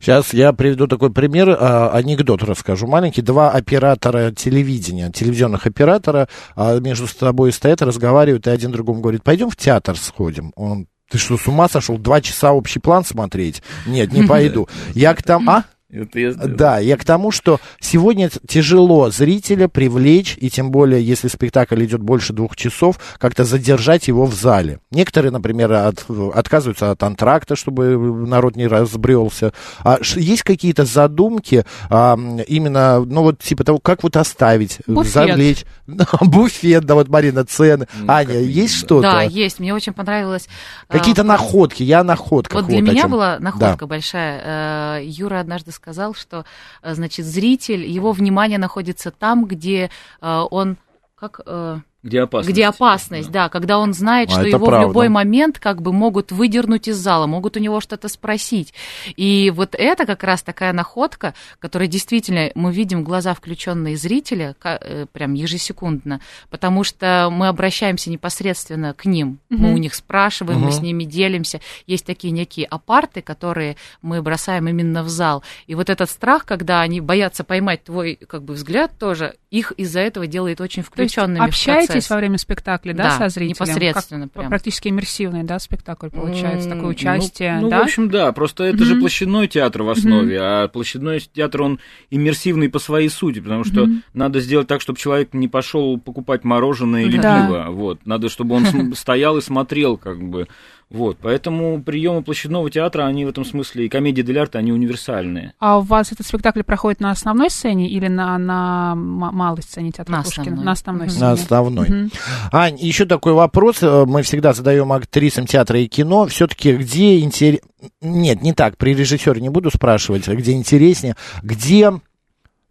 Сейчас 0.00 0.32
я 0.32 0.52
приведу 0.52 0.86
такой 0.86 1.12
пример, 1.12 1.50
а, 1.50 1.90
анекдот 1.90 2.42
расскажу 2.42 2.86
маленький. 2.86 3.22
Два 3.22 3.50
оператора 3.50 4.30
телевидения, 4.30 5.10
телевизионных 5.10 5.66
оператора 5.66 6.28
а, 6.54 6.78
между 6.78 7.06
собой 7.06 7.52
стоят, 7.52 7.82
разговаривают, 7.82 8.46
и 8.46 8.50
один 8.50 8.70
другому 8.70 9.00
говорит, 9.00 9.22
пойдем 9.22 9.50
в 9.50 9.56
театр 9.56 9.96
сходим. 9.96 10.52
Он 10.56 10.86
ты 11.10 11.18
что, 11.18 11.36
с 11.36 11.46
ума 11.46 11.68
сошел? 11.68 11.98
Два 11.98 12.20
часа 12.20 12.52
общий 12.52 12.78
план 12.78 13.04
смотреть? 13.04 13.62
Нет, 13.86 14.12
не 14.12 14.26
пойду. 14.26 14.68
Я 14.94 15.14
к 15.14 15.22
тому... 15.22 15.50
А? 15.50 15.64
Это 15.94 16.18
я 16.18 16.32
да, 16.32 16.78
я 16.80 16.96
к 16.96 17.04
тому, 17.04 17.30
что 17.30 17.60
сегодня 17.80 18.28
тяжело 18.48 19.10
зрителя 19.10 19.68
привлечь, 19.68 20.36
и 20.40 20.50
тем 20.50 20.72
более, 20.72 21.00
если 21.00 21.28
спектакль 21.28 21.84
идет 21.84 22.02
больше 22.02 22.32
двух 22.32 22.56
часов, 22.56 22.98
как-то 23.18 23.44
задержать 23.44 24.08
его 24.08 24.26
в 24.26 24.34
зале. 24.34 24.80
Некоторые, 24.90 25.30
например, 25.30 25.72
от, 25.72 26.04
отказываются 26.34 26.90
от 26.90 27.02
антракта, 27.04 27.54
чтобы 27.54 27.96
народ 28.26 28.56
не 28.56 28.66
разбрелся. 28.66 29.52
А 29.84 29.98
есть 30.16 30.42
какие-то 30.42 30.84
задумки 30.84 31.64
а, 31.88 32.18
именно, 32.48 33.04
ну 33.04 33.22
вот 33.22 33.38
типа 33.38 33.62
того, 33.62 33.78
как 33.78 34.02
вот 34.02 34.16
оставить, 34.16 34.78
Буфет. 34.88 35.12
завлечь? 35.12 35.64
Буфет, 36.20 36.84
да, 36.84 36.94
вот 36.94 37.08
Марина, 37.08 37.44
цены. 37.44 37.86
Ну, 37.94 38.12
Аня, 38.12 38.40
есть 38.40 38.74
что-то? 38.74 39.02
Да, 39.02 39.22
есть. 39.22 39.60
Мне 39.60 39.72
очень 39.72 39.92
понравилось. 39.92 40.48
Какие-то 40.88 41.22
а, 41.22 41.24
находки, 41.24 41.84
я 41.84 42.02
находка. 42.02 42.54
Вот 42.54 42.66
для 42.66 42.80
вот 42.80 42.90
меня 42.90 43.06
была 43.06 43.38
находка 43.38 43.76
да. 43.80 43.86
большая. 43.86 44.98
Э, 44.98 45.04
Юра 45.04 45.38
однажды 45.38 45.70
сказал, 45.70 45.83
сказал, 45.84 46.14
что, 46.14 46.46
э, 46.82 46.94
значит, 46.94 47.26
зритель, 47.26 47.84
его 47.84 48.12
внимание 48.12 48.56
находится 48.58 49.10
там, 49.10 49.44
где 49.44 49.90
э, 50.22 50.40
он, 50.50 50.78
как 51.14 51.40
э, 51.44 51.80
где 52.04 52.20
опасность. 52.20 52.52
Где 52.52 52.66
опасность, 52.66 53.30
да, 53.30 53.48
когда 53.48 53.78
он 53.78 53.94
знает, 53.94 54.28
а 54.28 54.32
что 54.32 54.42
его 54.42 54.66
правда. 54.66 54.86
в 54.86 54.90
любой 54.90 55.08
момент 55.08 55.58
как 55.58 55.80
бы 55.80 55.90
могут 55.90 56.32
выдернуть 56.32 56.86
из 56.86 56.98
зала, 56.98 57.26
могут 57.26 57.56
у 57.56 57.60
него 57.60 57.80
что-то 57.80 58.08
спросить. 58.08 58.74
И 59.16 59.50
вот 59.54 59.74
это 59.74 60.04
как 60.04 60.22
раз 60.22 60.42
такая 60.42 60.74
находка, 60.74 61.32
которая 61.58 61.88
действительно 61.88 62.50
мы 62.54 62.74
видим 62.74 63.04
глаза 63.04 63.32
включенные 63.32 63.96
зрителя 63.96 64.54
э, 64.62 65.06
прям 65.12 65.32
ежесекундно, 65.32 66.20
потому 66.50 66.84
что 66.84 67.30
мы 67.32 67.48
обращаемся 67.48 68.10
непосредственно 68.10 68.92
к 68.92 69.06
ним, 69.06 69.38
угу. 69.50 69.62
мы 69.62 69.72
у 69.72 69.78
них 69.78 69.94
спрашиваем, 69.94 70.58
угу. 70.58 70.66
мы 70.66 70.72
с 70.72 70.80
ними 70.80 71.04
делимся. 71.04 71.60
Есть 71.86 72.04
такие 72.04 72.32
некие 72.32 72.66
апарты, 72.66 73.22
которые 73.22 73.76
мы 74.02 74.20
бросаем 74.20 74.68
именно 74.68 75.04
в 75.04 75.08
зал. 75.08 75.42
И 75.66 75.74
вот 75.74 75.88
этот 75.88 76.10
страх, 76.10 76.44
когда 76.44 76.82
они 76.82 77.00
боятся 77.00 77.44
поймать 77.44 77.82
твой 77.84 78.16
как 78.16 78.42
бы 78.42 78.52
взгляд 78.52 78.92
тоже, 78.98 79.36
их 79.50 79.72
из-за 79.72 80.00
этого 80.00 80.26
делает 80.26 80.60
очень 80.60 80.82
включенными. 80.82 81.38
То 81.38 81.44
есть 81.44 81.54
общаетесь 81.54 81.93
общаетесь 81.94 82.10
во 82.10 82.16
время 82.16 82.38
спектакля, 82.38 82.92
да, 82.92 83.04
да 83.04 83.10
со 83.18 83.28
зрителем? 83.28 83.50
непосредственно 83.50 84.28
как, 84.28 84.48
Практически 84.48 84.88
иммерсивный, 84.88 85.44
да, 85.44 85.58
спектакль 85.58 86.08
получается, 86.08 86.68
такое 86.68 86.88
участие, 86.88 87.60
ну, 87.60 87.68
да? 87.68 87.76
Ну, 87.76 87.82
в 87.82 87.86
общем, 87.86 88.10
да, 88.10 88.32
просто 88.32 88.64
это 88.64 88.78
mm-hmm. 88.78 88.84
же 88.84 88.96
площадной 88.96 89.48
театр 89.48 89.82
в 89.82 89.90
основе, 89.90 90.36
mm-hmm. 90.36 90.64
а 90.64 90.68
площадной 90.68 91.20
театр, 91.20 91.62
он 91.62 91.80
иммерсивный 92.10 92.68
по 92.68 92.78
своей 92.78 93.08
сути, 93.08 93.40
потому 93.40 93.64
что 93.64 93.84
mm-hmm. 93.84 94.02
надо 94.14 94.40
сделать 94.40 94.68
так, 94.68 94.80
чтобы 94.80 94.98
человек 94.98 95.34
не 95.34 95.48
пошел 95.48 95.98
покупать 95.98 96.44
мороженое 96.44 97.04
или 97.04 97.18
да. 97.18 97.46
пиво, 97.46 97.66
вот, 97.70 98.06
надо, 98.06 98.28
чтобы 98.28 98.56
он 98.56 98.94
стоял 98.94 99.38
и 99.38 99.40
смотрел, 99.40 99.96
как 99.96 100.22
бы, 100.22 100.48
вот, 100.94 101.18
поэтому 101.20 101.82
приемы 101.82 102.22
площадного 102.22 102.70
театра, 102.70 103.02
они 103.02 103.24
в 103.24 103.28
этом 103.28 103.44
смысле, 103.44 103.86
и 103.86 103.88
комедии 103.88 104.22
дель 104.22 104.38
арта, 104.38 104.60
они 104.60 104.70
универсальные. 104.70 105.52
А 105.58 105.78
у 105.78 105.80
вас 105.80 106.12
этот 106.12 106.24
спектакль 106.24 106.62
проходит 106.62 107.00
на 107.00 107.10
основной 107.10 107.50
сцене 107.50 107.88
или 107.88 108.06
на, 108.06 108.38
на 108.38 108.94
малой 108.94 109.62
сцене 109.62 109.90
театра 109.90 110.12
на 110.12 110.22
Пушкина? 110.22 110.44
Основной. 110.44 110.64
На 110.64 110.70
основной 110.70 111.08
сцене. 111.08 111.24
На 111.24 111.32
основной. 111.32 111.88
Угу. 111.88 112.10
Ань, 112.52 112.78
еще 112.78 113.06
такой 113.06 113.32
вопрос, 113.32 113.82
э, 113.82 114.04
мы 114.06 114.22
всегда 114.22 114.52
задаем 114.52 114.92
актрисам 114.92 115.46
театра 115.46 115.80
и 115.80 115.88
кино, 115.88 116.26
все-таки 116.26 116.76
где 116.76 117.18
интерес... 117.18 117.58
Нет, 118.00 118.42
не 118.42 118.52
так, 118.52 118.76
при 118.76 118.94
режиссере 118.94 119.40
не 119.40 119.48
буду 119.48 119.72
спрашивать, 119.72 120.28
а 120.28 120.36
где 120.36 120.52
интереснее, 120.52 121.16
где 121.42 121.92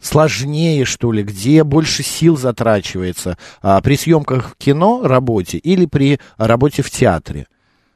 сложнее, 0.02 0.86
что 0.86 1.12
ли, 1.12 1.24
где 1.24 1.66
больше 1.66 2.04
сил 2.04 2.38
затрачивается 2.38 3.38
а, 3.62 3.82
при 3.82 3.98
съемках 3.98 4.52
в 4.52 4.56
кино 4.58 5.02
работе 5.04 5.58
или 5.58 5.86
при 5.88 6.20
работе 6.38 6.84
в 6.84 6.90
театре? 6.90 7.48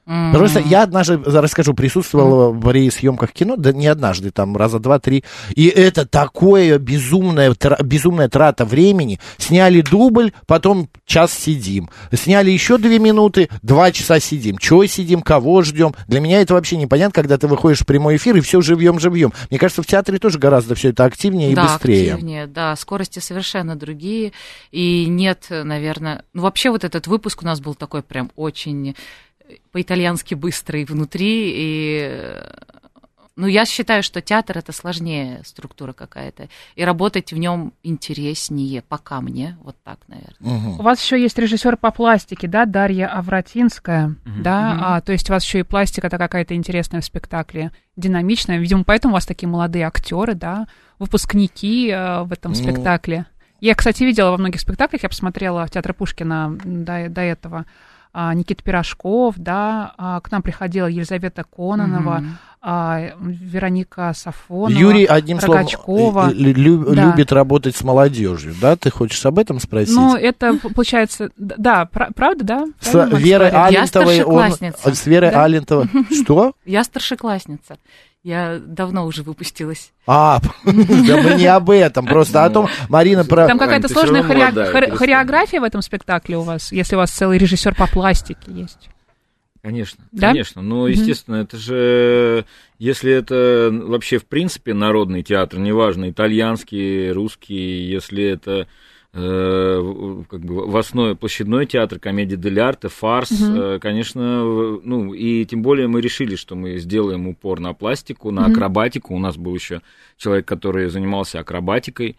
Mm-hmm. 0.08 0.34
Просто 0.34 0.60
я 0.62 0.84
однажды, 0.84 1.20
расскажу, 1.26 1.74
присутствовал 1.74 2.54
mm-hmm. 2.54 2.70
при 2.70 2.90
съемках 2.90 3.34
кино, 3.34 3.58
да 3.58 3.74
не 3.74 3.88
однажды, 3.88 4.32
там 4.32 4.56
раза 4.56 4.80
два-три, 4.80 5.26
и 5.54 5.68
это 5.68 6.06
такое 6.06 6.80
безумная, 6.80 7.54
тра, 7.54 7.78
безумная 7.84 8.30
трата 8.30 8.64
времени. 8.64 9.20
Сняли 9.38 9.82
дубль, 9.82 10.32
потом 10.46 10.90
час 11.06 11.34
сидим. 11.34 11.90
Сняли 12.14 12.52
еще 12.52 12.78
две 12.78 13.00
минуты, 13.00 13.50
два 13.62 13.92
часа 13.92 14.22
сидим. 14.22 14.58
Чего 14.58 14.86
сидим, 14.86 15.22
кого 15.22 15.62
ждем? 15.62 15.94
Для 16.08 16.22
меня 16.22 16.42
это 16.42 16.54
вообще 16.54 16.78
непонятно, 16.78 17.14
когда 17.14 17.38
ты 17.38 17.48
выходишь 17.48 17.82
в 17.82 17.86
прямой 17.86 18.16
эфир 18.16 18.38
и 18.38 18.42
все 18.42 18.62
живьем-живьем. 18.62 19.34
Мне 19.50 19.60
кажется, 19.60 19.84
в 19.84 19.88
театре 19.88 20.20
тоже 20.20 20.40
гораздо 20.40 20.76
все 20.76 20.90
это 20.90 21.04
активнее 21.04 21.52
и 21.52 21.56
да, 21.56 21.64
быстрее. 21.64 22.14
активнее, 22.14 22.48
да, 22.48 22.76
скорости 22.78 23.20
совершенно 23.20 23.76
другие. 23.76 24.32
И 24.72 25.06
нет, 25.08 25.48
наверное, 25.50 26.24
ну 26.34 26.44
вообще 26.44 26.70
вот 26.70 26.86
этот 26.86 27.08
выпуск 27.08 27.42
у 27.42 27.46
нас 27.46 27.60
был 27.60 27.76
такой 27.76 28.04
прям 28.04 28.32
очень 28.38 28.96
по-итальянски 29.72 30.34
быстрый 30.34 30.86
внутри, 30.86 31.52
и 31.56 32.42
ну, 33.38 33.46
я 33.46 33.66
считаю, 33.66 34.02
что 34.02 34.20
театр 34.20 34.58
это 34.58 34.72
сложнее 34.72 35.42
структура 35.46 35.94
какая-то. 35.94 36.50
И 36.76 36.84
работать 36.84 37.32
в 37.32 37.38
нем 37.38 37.72
интереснее, 37.84 38.82
пока 38.82 39.22
мне, 39.22 39.56
вот 39.62 39.76
так, 39.84 40.00
наверное. 40.08 40.72
Угу. 40.72 40.80
У 40.80 40.84
вас 40.84 41.02
еще 41.04 41.22
есть 41.22 41.38
режиссер 41.38 41.78
по 41.78 41.92
пластике, 41.92 42.48
да, 42.48 42.66
Дарья 42.66 43.08
Авратинская, 43.08 44.08
угу. 44.08 44.42
да, 44.42 44.74
угу. 44.74 44.84
А, 44.84 45.02
то 45.02 45.12
есть 45.12 45.30
у 45.30 45.34
вас 45.34 45.46
еще 45.46 45.60
и 45.60 45.64
пластика 45.64 46.08
это 46.08 46.18
какая-то 46.18 46.56
интересная 46.56 47.02
в 47.02 47.06
спектакле, 47.06 47.72
динамичная. 47.96 48.58
Видимо, 48.58 48.84
поэтому 48.84 49.14
у 49.14 49.16
вас 49.16 49.28
такие 49.28 49.48
молодые 49.48 49.86
актеры, 49.86 50.34
да, 50.34 50.68
выпускники 50.98 51.92
э, 51.92 52.24
в 52.24 52.32
этом 52.32 52.54
ну... 52.54 52.56
спектакле. 52.56 53.28
Я, 53.62 53.76
кстати, 53.76 54.04
видела 54.04 54.32
во 54.32 54.38
многих 54.38 54.62
спектаклях, 54.62 55.04
я 55.04 55.10
посмотрела 55.10 55.66
в 55.68 55.70
театре 55.70 55.94
Пушкина 55.94 56.58
до, 56.64 57.08
до 57.10 57.22
этого. 57.22 57.66
А, 58.20 58.34
Никита 58.34 58.64
Пирожков, 58.64 59.36
да, 59.38 59.94
а, 59.96 60.22
к 60.22 60.32
нам 60.32 60.42
приходила 60.42 60.88
Елизавета 60.88 61.44
Кононова, 61.44 62.24
угу. 62.24 63.30
Вероника 63.30 64.12
Сафонова, 64.16 64.70
Юрий, 64.70 65.06
одним 65.06 65.38
Рогачкова. 65.38 66.32
словом, 66.32 66.34
лю- 66.34 66.96
да. 66.96 67.06
любит 67.06 67.32
работать 67.32 67.76
с 67.76 67.84
молодежью, 67.84 68.56
да? 68.60 68.76
Ты 68.76 68.90
хочешь 68.90 69.24
об 69.28 69.38
этом 69.38 69.60
спросить? 69.60 69.96
Ну, 69.96 70.16
это 70.16 70.58
получается, 70.58 71.30
да, 71.38 71.86
правда, 71.86 72.44
да? 72.44 72.66
С 72.82 72.92
Верой 73.20 73.52
Алентовой 73.52 74.24
он... 74.24 74.52
С 74.52 75.06
Верой 75.06 75.30
да? 75.30 75.44
Алентовой. 75.44 75.88
Что? 76.24 76.54
Я 76.66 76.84
старшеклассница. 76.84 77.78
Я 78.28 78.60
давно 78.60 79.06
уже 79.06 79.24
выпустилась. 79.24 79.94
А, 80.06 80.42
да 80.66 80.74
мы 80.74 81.36
не 81.36 81.46
об 81.46 81.70
этом, 81.70 82.06
просто 82.06 82.44
о 82.44 82.50
том, 82.50 82.68
Марина 82.90 83.24
про... 83.24 83.48
Там 83.48 83.58
какая-то 83.58 83.88
сложная 83.88 84.22
хореография 84.22 85.62
в 85.62 85.64
этом 85.64 85.82
спектакле 85.82 86.36
у 86.36 86.42
вас, 86.42 86.74
если 86.74 86.96
у 86.96 86.98
вас 86.98 87.10
целый 87.10 87.38
режиссер 87.38 87.74
по 87.74 87.88
пластике 87.88 88.52
есть. 88.52 88.90
Конечно, 89.62 90.04
да? 90.12 90.32
конечно. 90.32 90.62
Но, 90.62 90.90
естественно, 90.90 91.38
mm-hmm. 91.38 91.44
это 91.44 91.58
же, 91.58 92.46
если 92.80 93.14
это 93.14 93.70
вообще, 93.72 94.18
в 94.18 94.26
принципе, 94.26 94.74
народный 94.74 95.24
театр, 95.24 95.60
неважно, 95.60 96.10
итальянский, 96.10 97.12
русский, 97.12 97.88
если 97.88 98.26
это 98.26 98.68
как 99.18 100.42
бы 100.42 100.68
в 100.68 100.78
основе 100.78 101.16
площадной 101.16 101.66
театр, 101.66 102.00
комедия 102.00 102.36
дель 102.36 102.60
арте, 102.60 102.88
фарс, 102.88 103.32
угу. 103.32 103.80
конечно, 103.80 104.44
ну, 104.84 105.14
и 105.14 105.44
тем 105.46 105.64
более 105.64 105.88
мы 105.88 106.02
решили, 106.02 106.36
что 106.36 106.56
мы 106.56 106.78
сделаем 106.78 107.28
упор 107.28 107.60
на 107.60 107.74
пластику, 107.74 108.32
на 108.32 108.44
угу. 108.44 108.52
акробатику. 108.52 109.16
У 109.16 109.20
нас 109.20 109.38
был 109.38 109.56
еще 109.56 109.82
человек, 110.18 110.48
который 110.48 110.88
занимался 110.90 111.40
акробатикой, 111.40 112.18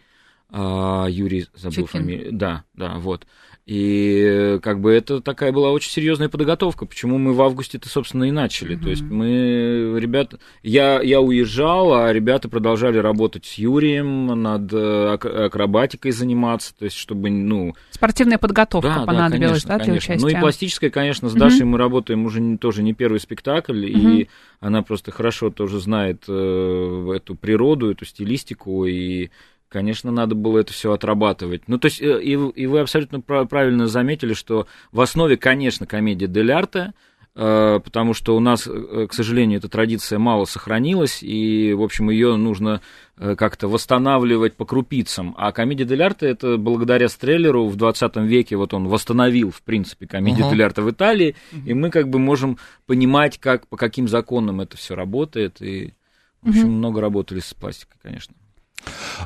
а, 0.50 1.06
Юрий, 1.08 1.46
забыл 1.54 1.86
фамилию. 1.86 2.30
Да, 2.32 2.64
да, 2.74 2.94
вот. 2.98 3.26
И 3.68 4.58
как 4.62 4.80
бы 4.80 4.90
это 4.90 5.20
такая 5.20 5.52
была 5.52 5.72
очень 5.72 5.90
серьезная 5.90 6.30
подготовка. 6.30 6.86
Почему 6.86 7.18
мы 7.18 7.34
в 7.34 7.42
августе-то, 7.42 7.86
собственно, 7.86 8.24
и 8.24 8.30
начали. 8.30 8.78
Mm-hmm. 8.78 8.82
То 8.82 8.88
есть 8.88 9.02
мы, 9.02 9.94
ребята, 10.00 10.38
я, 10.62 11.02
я 11.02 11.20
уезжал, 11.20 11.92
а 11.92 12.10
ребята 12.10 12.48
продолжали 12.48 12.96
работать 12.96 13.44
с 13.44 13.58
Юрием, 13.58 14.28
над 14.28 14.72
э, 14.72 15.18
акробатикой 15.44 16.12
заниматься, 16.12 16.74
то 16.78 16.86
есть 16.86 16.96
чтобы, 16.96 17.28
ну... 17.28 17.74
Спортивная 17.90 18.38
подготовка 18.38 18.88
да, 19.00 19.04
понадобилась, 19.04 19.64
да, 19.64 19.68
конечно, 19.68 19.68
да 19.68 19.76
для 19.76 19.84
конечно. 19.84 20.14
участия? 20.14 20.26
Ну 20.26 20.38
и 20.38 20.40
пластическая, 20.40 20.90
конечно, 20.90 21.28
с 21.28 21.34
Дашей 21.34 21.60
mm-hmm. 21.60 21.64
мы 21.64 21.76
работаем 21.76 22.24
уже 22.24 22.40
не, 22.40 22.56
тоже 22.56 22.82
не 22.82 22.94
первый 22.94 23.20
спектакль, 23.20 23.84
mm-hmm. 23.84 24.20
и 24.22 24.28
она 24.60 24.80
просто 24.80 25.10
хорошо 25.10 25.50
тоже 25.50 25.78
знает 25.78 26.24
э, 26.26 27.12
эту 27.14 27.34
природу, 27.34 27.90
эту 27.90 28.06
стилистику, 28.06 28.86
и 28.86 29.28
Конечно, 29.68 30.10
надо 30.10 30.34
было 30.34 30.58
это 30.58 30.72
все 30.72 30.92
отрабатывать. 30.92 31.68
Ну, 31.68 31.78
то 31.78 31.86
есть, 31.86 32.00
э, 32.00 32.22
и, 32.22 32.32
и 32.32 32.66
вы 32.66 32.80
абсолютно 32.80 33.20
правильно 33.20 33.86
заметили, 33.86 34.32
что 34.32 34.66
в 34.92 35.00
основе, 35.00 35.36
конечно, 35.36 35.86
комедия 35.86 36.26
дель 36.26 36.50
арте, 36.52 36.94
э, 37.34 37.78
потому 37.84 38.14
что 38.14 38.34
у 38.34 38.40
нас, 38.40 38.62
к 38.62 39.12
сожалению, 39.12 39.58
эта 39.58 39.68
традиция 39.68 40.18
мало 40.18 40.46
сохранилась, 40.46 41.22
и, 41.22 41.74
в 41.74 41.82
общем, 41.82 42.08
ее 42.08 42.36
нужно 42.36 42.80
как-то 43.16 43.68
восстанавливать 43.68 44.54
по 44.54 44.64
крупицам. 44.64 45.34
А 45.36 45.52
комедия 45.52 45.84
дель 45.84 46.02
арте 46.02 46.28
это 46.28 46.56
благодаря 46.56 47.08
Стреллеру 47.08 47.66
в 47.66 47.76
20 47.76 48.16
веке 48.18 48.56
вот 48.56 48.72
он 48.72 48.88
восстановил, 48.88 49.50
в 49.50 49.60
принципе, 49.60 50.06
комедию 50.06 50.46
uh-huh. 50.46 50.50
дель 50.50 50.62
арте 50.62 50.80
в 50.80 50.90
Италии, 50.90 51.36
uh-huh. 51.52 51.66
и 51.66 51.74
мы 51.74 51.90
как 51.90 52.08
бы 52.08 52.18
можем 52.18 52.58
понимать, 52.86 53.36
как, 53.38 53.66
по 53.66 53.76
каким 53.76 54.08
законам 54.08 54.62
это 54.62 54.78
все 54.78 54.94
работает, 54.94 55.60
и, 55.60 55.92
в 56.40 56.50
общем, 56.50 56.68
uh-huh. 56.68 56.78
много 56.78 57.00
работали 57.02 57.40
с 57.40 57.52
пластикой, 57.52 57.98
конечно. 58.00 58.34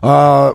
А, 0.01 0.55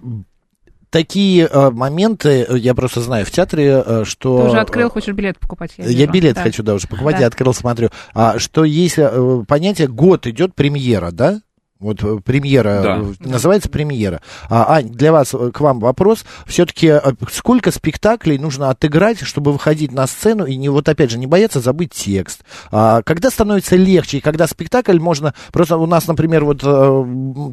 такие 0.90 1.48
а, 1.48 1.72
моменты, 1.72 2.48
я 2.50 2.74
просто 2.74 3.02
знаю 3.02 3.26
в 3.26 3.32
театре, 3.32 3.78
а, 3.78 4.04
что... 4.06 4.42
Ты 4.42 4.48
уже 4.48 4.60
открыл, 4.60 4.90
хочешь 4.90 5.14
билет 5.14 5.40
покупать? 5.40 5.74
Я, 5.78 5.86
я 5.86 6.08
билет 6.08 6.36
да. 6.36 6.44
хочу, 6.44 6.64
да, 6.64 6.74
уже 6.74 6.88
покупать, 6.88 7.16
да. 7.16 7.22
я 7.22 7.28
открыл, 7.28 7.54
смотрю. 7.54 7.90
А, 8.14 8.40
что 8.40 8.64
есть 8.64 8.98
а, 8.98 9.44
понятие, 9.48 9.88
год 9.88 10.28
идет 10.28 10.56
премьера, 10.56 11.12
да? 11.12 11.42
Вот 11.80 12.04
э, 12.04 12.18
премьера, 12.24 12.82
да. 12.82 12.98
Э, 12.98 13.14
называется 13.20 13.70
премьера. 13.70 14.22
А, 14.50 14.76
Ань, 14.76 14.90
для 14.90 15.12
вас, 15.12 15.34
э, 15.34 15.52
к 15.52 15.60
вам 15.60 15.80
вопрос. 15.80 16.26
Все-таки 16.48 16.94
сколько 17.32 17.72
спектаклей 17.72 18.40
нужно 18.40 18.70
отыграть, 18.70 19.22
чтобы 19.22 19.52
выходить 19.52 19.92
на 19.92 20.08
сцену 20.08 20.46
и 20.46 20.56
не, 20.56 20.70
вот 20.70 20.90
опять 20.90 21.12
же, 21.12 21.20
не 21.20 21.28
бояться 21.28 21.60
забыть 21.60 21.92
текст? 21.92 22.44
А, 22.72 23.04
когда 23.04 23.30
становится 23.30 23.76
легче, 23.76 24.18
и 24.18 24.22
когда 24.22 24.48
спектакль 24.48 25.00
можно... 25.00 25.36
Просто 25.52 25.78
у 25.78 25.86
нас, 25.86 26.08
например, 26.08 26.46
вот 26.46 26.62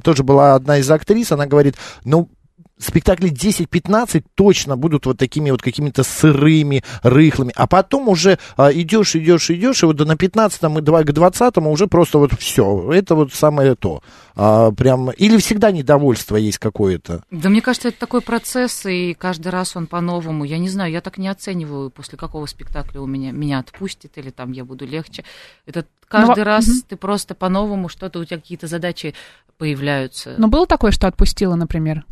тоже 0.03 0.23
была 0.23 0.55
одна 0.55 0.79
из 0.79 0.91
актрис, 0.91 1.31
она 1.33 1.47
говорит, 1.47 1.77
ну, 2.05 2.31
спектакли 2.79 3.31
10-15 3.31 4.25
точно 4.35 4.77
будут 4.77 5.07
вот 5.07 5.19
такими 5.19 5.51
вот 5.51 5.63
какими-то 5.63 6.03
сырыми, 6.03 6.83
рыхлыми. 7.03 7.53
А 7.57 7.67
потом 7.67 8.09
уже 8.09 8.39
а, 8.57 8.73
идешь, 8.73 9.15
идешь, 9.17 9.51
идешь, 9.51 9.83
и 9.83 9.87
вот 9.87 9.99
на 10.01 10.13
15-м 10.13 10.79
и 10.79 10.83
к 10.83 11.11
20-му 11.11 11.71
уже 11.71 11.87
просто 11.87 12.19
вот 12.19 12.33
все. 12.39 12.93
Это 12.93 13.15
вот 13.15 13.33
самое 13.33 13.75
то. 13.75 14.03
А, 14.37 14.73
прям, 14.73 15.11
или 15.11 15.37
всегда 15.39 15.71
недовольство 15.71 16.37
есть 16.37 16.59
какое-то? 16.59 17.23
Да 17.31 17.49
мне 17.49 17.61
кажется, 17.61 17.89
это 17.89 17.99
такой 17.99 18.21
процесс, 18.21 18.85
и 18.87 19.15
каждый 19.15 19.49
раз 19.49 19.77
он 19.77 19.87
по-новому. 19.87 20.45
Я 20.45 20.59
не 20.59 20.69
знаю, 20.69 20.93
я 20.93 21.01
так 21.01 21.19
не 21.19 21.29
оцениваю, 21.29 21.91
после 21.91 22.19
какого 22.19 22.47
спектакля 22.47 23.01
у 23.01 23.07
меня 23.07 23.31
меня 23.31 23.61
отпустит, 23.61 24.19
или 24.19 24.31
там 24.31 24.53
я 24.53 24.65
буду 24.65 24.87
легче. 24.87 25.25
Это 25.67 25.87
каждый 26.09 26.41
Но... 26.41 26.45
раз 26.45 26.67
угу. 26.67 26.77
ты 26.89 26.97
просто 26.97 27.35
по-новому, 27.35 27.89
что-то 27.89 28.19
у 28.19 28.25
тебя 28.25 28.39
какие-то 28.39 28.67
задачи 28.67 29.15
появляются. 29.59 30.35
Но 30.39 30.49
было 30.49 30.67
такое, 30.67 30.91
что 30.91 31.07
отпустило, 31.07 31.55
например? 31.55 32.05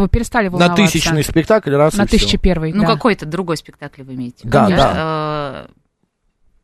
Вы 0.00 0.08
перестали 0.08 0.48
волноваться. 0.48 0.82
На 0.82 0.88
тысячный 0.88 1.24
спектакль 1.24 1.74
раз 1.74 1.94
На 1.94 2.06
тысячи 2.06 2.36
первый, 2.38 2.72
Ну, 2.72 2.82
да. 2.82 2.88
какой-то 2.94 3.26
другой 3.26 3.56
спектакль 3.56 4.02
вы 4.02 4.14
имеете. 4.14 4.40
Да, 4.48 4.64
Конечно. 4.64 4.84
да. 4.94 5.66
Э, 5.68 5.72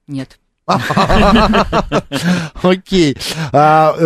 нет. 0.06 0.38
Окей. 2.62 3.16
А, 3.52 3.96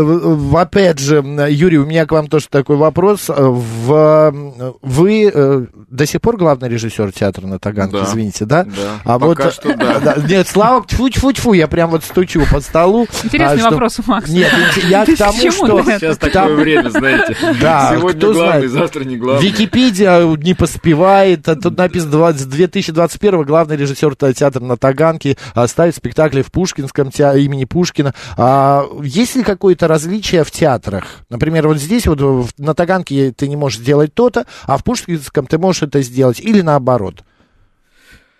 опять 0.54 0.98
же, 0.98 1.16
Юрий, 1.50 1.78
у 1.78 1.84
меня 1.84 2.06
к 2.06 2.12
вам 2.12 2.28
тоже 2.28 2.46
такой 2.48 2.76
вопрос. 2.76 3.28
В, 3.28 4.34
вы 4.80 5.30
э, 5.32 5.66
до 5.90 6.06
сих 6.06 6.22
пор 6.22 6.38
главный 6.38 6.70
режиссер 6.70 7.12
театра 7.12 7.46
на 7.46 7.58
Таганке, 7.58 7.98
извините, 7.98 8.46
да? 8.46 8.64
Да, 8.64 8.70
а 9.04 9.18
пока 9.18 9.44
вот, 9.44 9.52
что 9.52 9.76
да. 9.76 9.98
да. 10.04 10.16
Нет, 10.26 10.48
Слава, 10.48 10.82
тьфу-тьфу-тьфу, 10.86 11.52
я 11.52 11.68
прям 11.68 11.90
вот 11.90 12.04
стучу 12.04 12.42
под 12.50 12.64
столу. 12.64 13.06
Интересный 13.22 13.62
а, 13.62 13.70
вопрос 13.70 13.98
у 13.98 14.02
Макса. 14.10 14.32
Нет, 14.32 14.50
я 14.88 15.04
к 15.06 15.16
тому, 15.16 15.50
что... 15.50 15.82
Сейчас 15.82 16.16
такое 16.16 16.54
время, 16.54 16.88
знаете. 16.88 17.36
Да, 17.60 17.94
Сегодня 17.94 18.32
главный, 18.32 18.68
завтра 18.68 19.04
не 19.04 19.16
главный. 19.16 19.46
Википедия 19.46 20.22
не 20.36 20.54
поспевает. 20.54 21.46
А 21.48 21.56
тут 21.56 21.76
написано 21.76 22.32
2021 22.32 23.42
главный 23.42 23.76
режиссер 23.76 24.16
театра 24.34 24.62
на 24.62 24.78
Таганке 24.78 25.36
ставит 25.66 25.94
спектакли 25.94 26.45
в 26.46 26.52
Пушкинском 26.52 27.10
театре 27.10 27.44
имени 27.44 27.64
Пушкина. 27.64 28.14
А, 28.36 28.84
есть 29.02 29.36
ли 29.36 29.42
какое-то 29.42 29.88
различие 29.88 30.44
в 30.44 30.50
театрах? 30.50 31.04
Например, 31.28 31.68
вот 31.68 31.78
здесь 31.78 32.06
вот 32.06 32.50
на 32.58 32.74
Таганке 32.74 33.32
ты 33.32 33.48
не 33.48 33.56
можешь 33.56 33.80
сделать 33.80 34.14
то-то, 34.14 34.46
а 34.64 34.76
в 34.76 34.84
Пушкинском 34.84 35.46
ты 35.46 35.58
можешь 35.58 35.82
это 35.82 36.00
сделать. 36.02 36.40
Или 36.40 36.60
наоборот. 36.60 37.22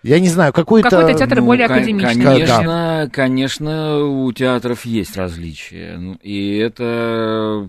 Я 0.03 0.19
не 0.19 0.29
знаю, 0.29 0.53
какой-то... 0.53 0.89
Какой-то 0.89 1.17
театр 1.17 1.39
ну, 1.39 1.47
более 1.47 1.65
академичный. 1.65 2.23
Конечно, 2.23 2.63
да. 2.63 3.09
конечно, 3.11 4.05
у 4.05 4.31
театров 4.31 4.85
есть 4.85 5.17
различия. 5.17 5.97
Ну, 5.97 6.17
и 6.21 6.57
это 6.57 7.67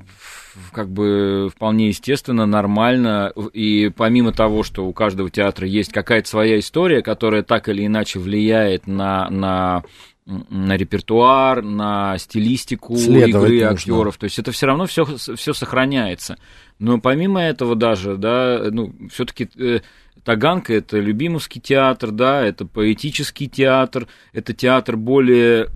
как 0.72 0.88
бы 0.88 1.51
вполне 1.55 1.88
естественно, 1.88 2.46
нормально. 2.46 3.33
И 3.53 3.90
помимо 3.96 4.33
того, 4.33 4.62
что 4.62 4.87
у 4.87 4.92
каждого 4.92 5.31
театра 5.31 5.66
есть 5.66 5.92
какая-то 5.92 6.29
своя 6.29 6.59
история, 6.59 7.03
которая 7.03 7.42
так 7.42 7.68
или 7.68 7.87
иначе 7.87 8.18
влияет 8.18 8.87
на, 8.87 9.29
на 9.31 9.83
на 10.28 10.76
репертуар, 10.76 11.62
на 11.62 12.18
стилистику 12.18 12.94
игры 12.96 13.62
актеров. 13.62 14.18
То 14.18 14.24
есть 14.24 14.38
это 14.38 14.52
все 14.52 14.66
равно 14.66 14.86
все, 14.86 15.04
все 15.04 15.52
сохраняется. 15.54 16.36
Но 16.78 17.00
помимо 17.00 17.40
этого 17.40 17.74
даже, 17.74 18.16
да, 18.16 18.68
ну, 18.70 18.94
все-таки 19.10 19.48
э, 19.58 19.80
Таганка 20.24 20.74
это 20.74 20.98
любимовский 20.98 21.60
театр, 21.60 22.10
да, 22.10 22.44
это 22.44 22.66
поэтический 22.66 23.48
театр, 23.48 24.06
это 24.34 24.52
театр 24.52 24.98
более, 24.98 25.68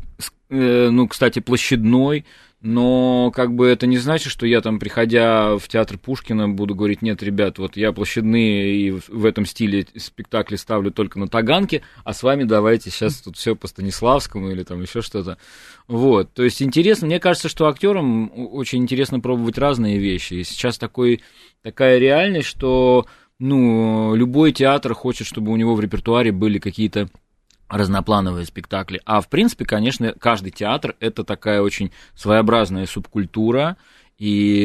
э, 0.50 0.88
ну, 0.90 1.08
кстати, 1.08 1.38
площадной, 1.38 2.26
но 2.62 3.32
как 3.34 3.54
бы 3.54 3.66
это 3.66 3.88
не 3.88 3.98
значит, 3.98 4.30
что 4.30 4.46
я 4.46 4.60
там, 4.60 4.78
приходя 4.78 5.58
в 5.58 5.66
театр 5.66 5.98
Пушкина, 5.98 6.48
буду 6.48 6.76
говорить, 6.76 7.02
нет, 7.02 7.20
ребят, 7.20 7.58
вот 7.58 7.76
я 7.76 7.92
площадные 7.92 8.76
и 8.76 8.90
в 8.92 9.26
этом 9.26 9.46
стиле 9.46 9.84
спектакли 9.96 10.54
ставлю 10.54 10.92
только 10.92 11.18
на 11.18 11.26
Таганке, 11.26 11.82
а 12.04 12.12
с 12.12 12.22
вами 12.22 12.44
давайте 12.44 12.90
сейчас 12.90 13.20
тут 13.20 13.36
все 13.36 13.56
по 13.56 13.66
Станиславскому 13.66 14.48
или 14.50 14.62
там 14.62 14.80
еще 14.80 15.02
что-то. 15.02 15.38
Вот, 15.88 16.32
то 16.34 16.44
есть 16.44 16.62
интересно, 16.62 17.08
мне 17.08 17.18
кажется, 17.18 17.48
что 17.48 17.66
актерам 17.66 18.30
очень 18.32 18.78
интересно 18.78 19.18
пробовать 19.18 19.58
разные 19.58 19.98
вещи. 19.98 20.34
И 20.34 20.44
сейчас 20.44 20.78
такой, 20.78 21.20
такая 21.62 21.98
реальность, 21.98 22.46
что 22.46 23.06
ну, 23.40 24.14
любой 24.14 24.52
театр 24.52 24.94
хочет, 24.94 25.26
чтобы 25.26 25.50
у 25.50 25.56
него 25.56 25.74
в 25.74 25.80
репертуаре 25.80 26.30
были 26.30 26.60
какие-то 26.60 27.08
разноплановые 27.72 28.44
спектакли. 28.44 29.00
А 29.04 29.20
в 29.20 29.28
принципе, 29.28 29.64
конечно, 29.64 30.14
каждый 30.18 30.52
театр 30.52 30.94
это 31.00 31.24
такая 31.24 31.62
очень 31.62 31.90
своеобразная 32.14 32.86
субкультура, 32.86 33.76
и 34.18 34.62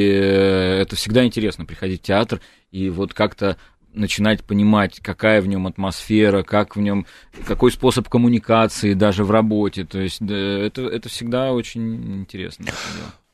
это 0.81 0.95
всегда 0.95 1.25
интересно 1.25 1.65
приходить 1.65 2.01
в 2.01 2.05
театр 2.05 2.41
и 2.69 2.89
вот 2.89 3.13
как-то 3.13 3.57
начинать 3.93 4.43
понимать, 4.43 4.99
какая 4.99 5.41
в 5.41 5.47
нем 5.47 5.65
атмосфера, 5.65 6.43
как 6.43 6.75
в 6.75 6.81
нем, 6.81 7.07
какой 7.47 7.71
способ 7.71 8.07
коммуникации 8.09 8.93
даже 8.93 9.23
в 9.23 9.31
работе. 9.31 9.85
То 9.85 9.99
есть 9.99 10.21
это, 10.21 10.81
это 10.83 11.09
всегда 11.09 11.53
очень 11.53 12.19
интересно. 12.19 12.67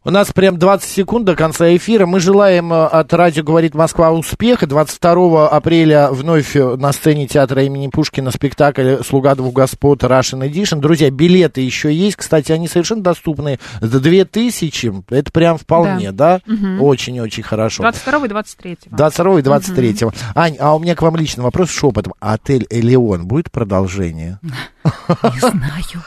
У 0.05 0.09
нас 0.09 0.33
прям 0.33 0.59
20 0.59 0.89
секунд 0.89 1.23
до 1.23 1.33
конца 1.33 1.73
эфира. 1.77 2.05
Мы 2.05 2.19
желаем 2.19 2.73
э, 2.73 2.85
от 2.87 3.13
радио 3.13 3.41
«Говорит 3.41 3.73
Москва» 3.73 4.11
успеха. 4.11 4.67
22 4.67 5.47
апреля 5.47 6.11
вновь 6.11 6.57
э, 6.57 6.75
на 6.75 6.91
сцене 6.91 7.25
театра 7.25 7.63
имени 7.63 7.87
Пушкина 7.87 8.31
спектакль 8.31 8.97
«Слуга 9.05 9.33
двух 9.35 9.53
господ» 9.53 10.03
Russian 10.03 10.45
Edition. 10.45 10.81
Друзья, 10.81 11.09
билеты 11.09 11.61
еще 11.61 11.93
есть. 11.93 12.17
Кстати, 12.17 12.51
они 12.51 12.67
совершенно 12.67 13.01
доступны. 13.01 13.59
За 13.79 14.01
2000. 14.01 15.05
Это 15.07 15.31
прям 15.31 15.57
вполне, 15.57 16.11
да? 16.11 16.41
Очень-очень 16.81 17.43
да? 17.43 17.47
угу. 17.47 17.49
хорошо. 17.49 17.83
22 17.83 18.25
и 18.25 18.27
23. 18.27 18.77
22 18.87 19.39
и 19.39 19.41
23. 19.41 19.95
Угу. 20.01 20.13
Ань, 20.35 20.57
а 20.59 20.75
у 20.75 20.79
меня 20.79 20.95
к 20.95 21.01
вам 21.01 21.15
личный 21.15 21.45
вопрос 21.45 21.69
шепотом. 21.69 22.13
Отель 22.19 22.67
«Элеон» 22.69 23.25
будет 23.25 23.49
продолжение? 23.51 24.37
Не 24.83 25.39
знаю. 25.39 26.03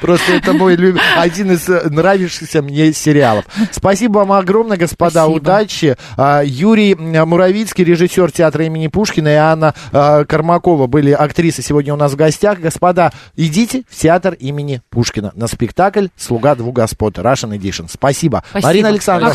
Просто 0.00 0.32
это 0.32 0.52
мой 0.52 0.76
один 1.16 1.52
из 1.52 1.68
э, 1.68 1.88
нравившихся 1.88 2.62
мне 2.62 2.92
сериалов. 2.92 3.46
Спасибо 3.70 4.18
вам 4.18 4.32
огромное, 4.32 4.76
господа, 4.76 5.22
Спасибо. 5.24 5.36
удачи. 5.36 5.96
А, 6.16 6.42
Юрий 6.44 6.94
Муравицкий, 6.94 7.84
режиссер 7.84 8.30
театра 8.32 8.64
имени 8.64 8.88
Пушкина, 8.88 9.28
и 9.28 9.36
Анна 9.36 9.74
а, 9.92 10.24
Кармакова 10.24 10.86
были 10.86 11.12
актрисы 11.12 11.62
сегодня 11.62 11.94
у 11.94 11.96
нас 11.96 12.12
в 12.12 12.16
гостях. 12.16 12.60
Господа, 12.60 13.12
идите 13.36 13.84
в 13.88 13.96
театр 13.96 14.34
имени 14.34 14.82
Пушкина 14.90 15.32
на 15.34 15.46
спектакль 15.46 16.08
«Слуга 16.16 16.54
двух 16.54 16.74
господ» 16.74 17.18
Russian 17.18 17.56
Edition. 17.58 17.86
Спасибо. 17.88 18.44
Спасибо. 18.50 18.66
Марина 18.66 18.88
Александровна. 18.88 19.34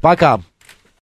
Пока. 0.00 0.40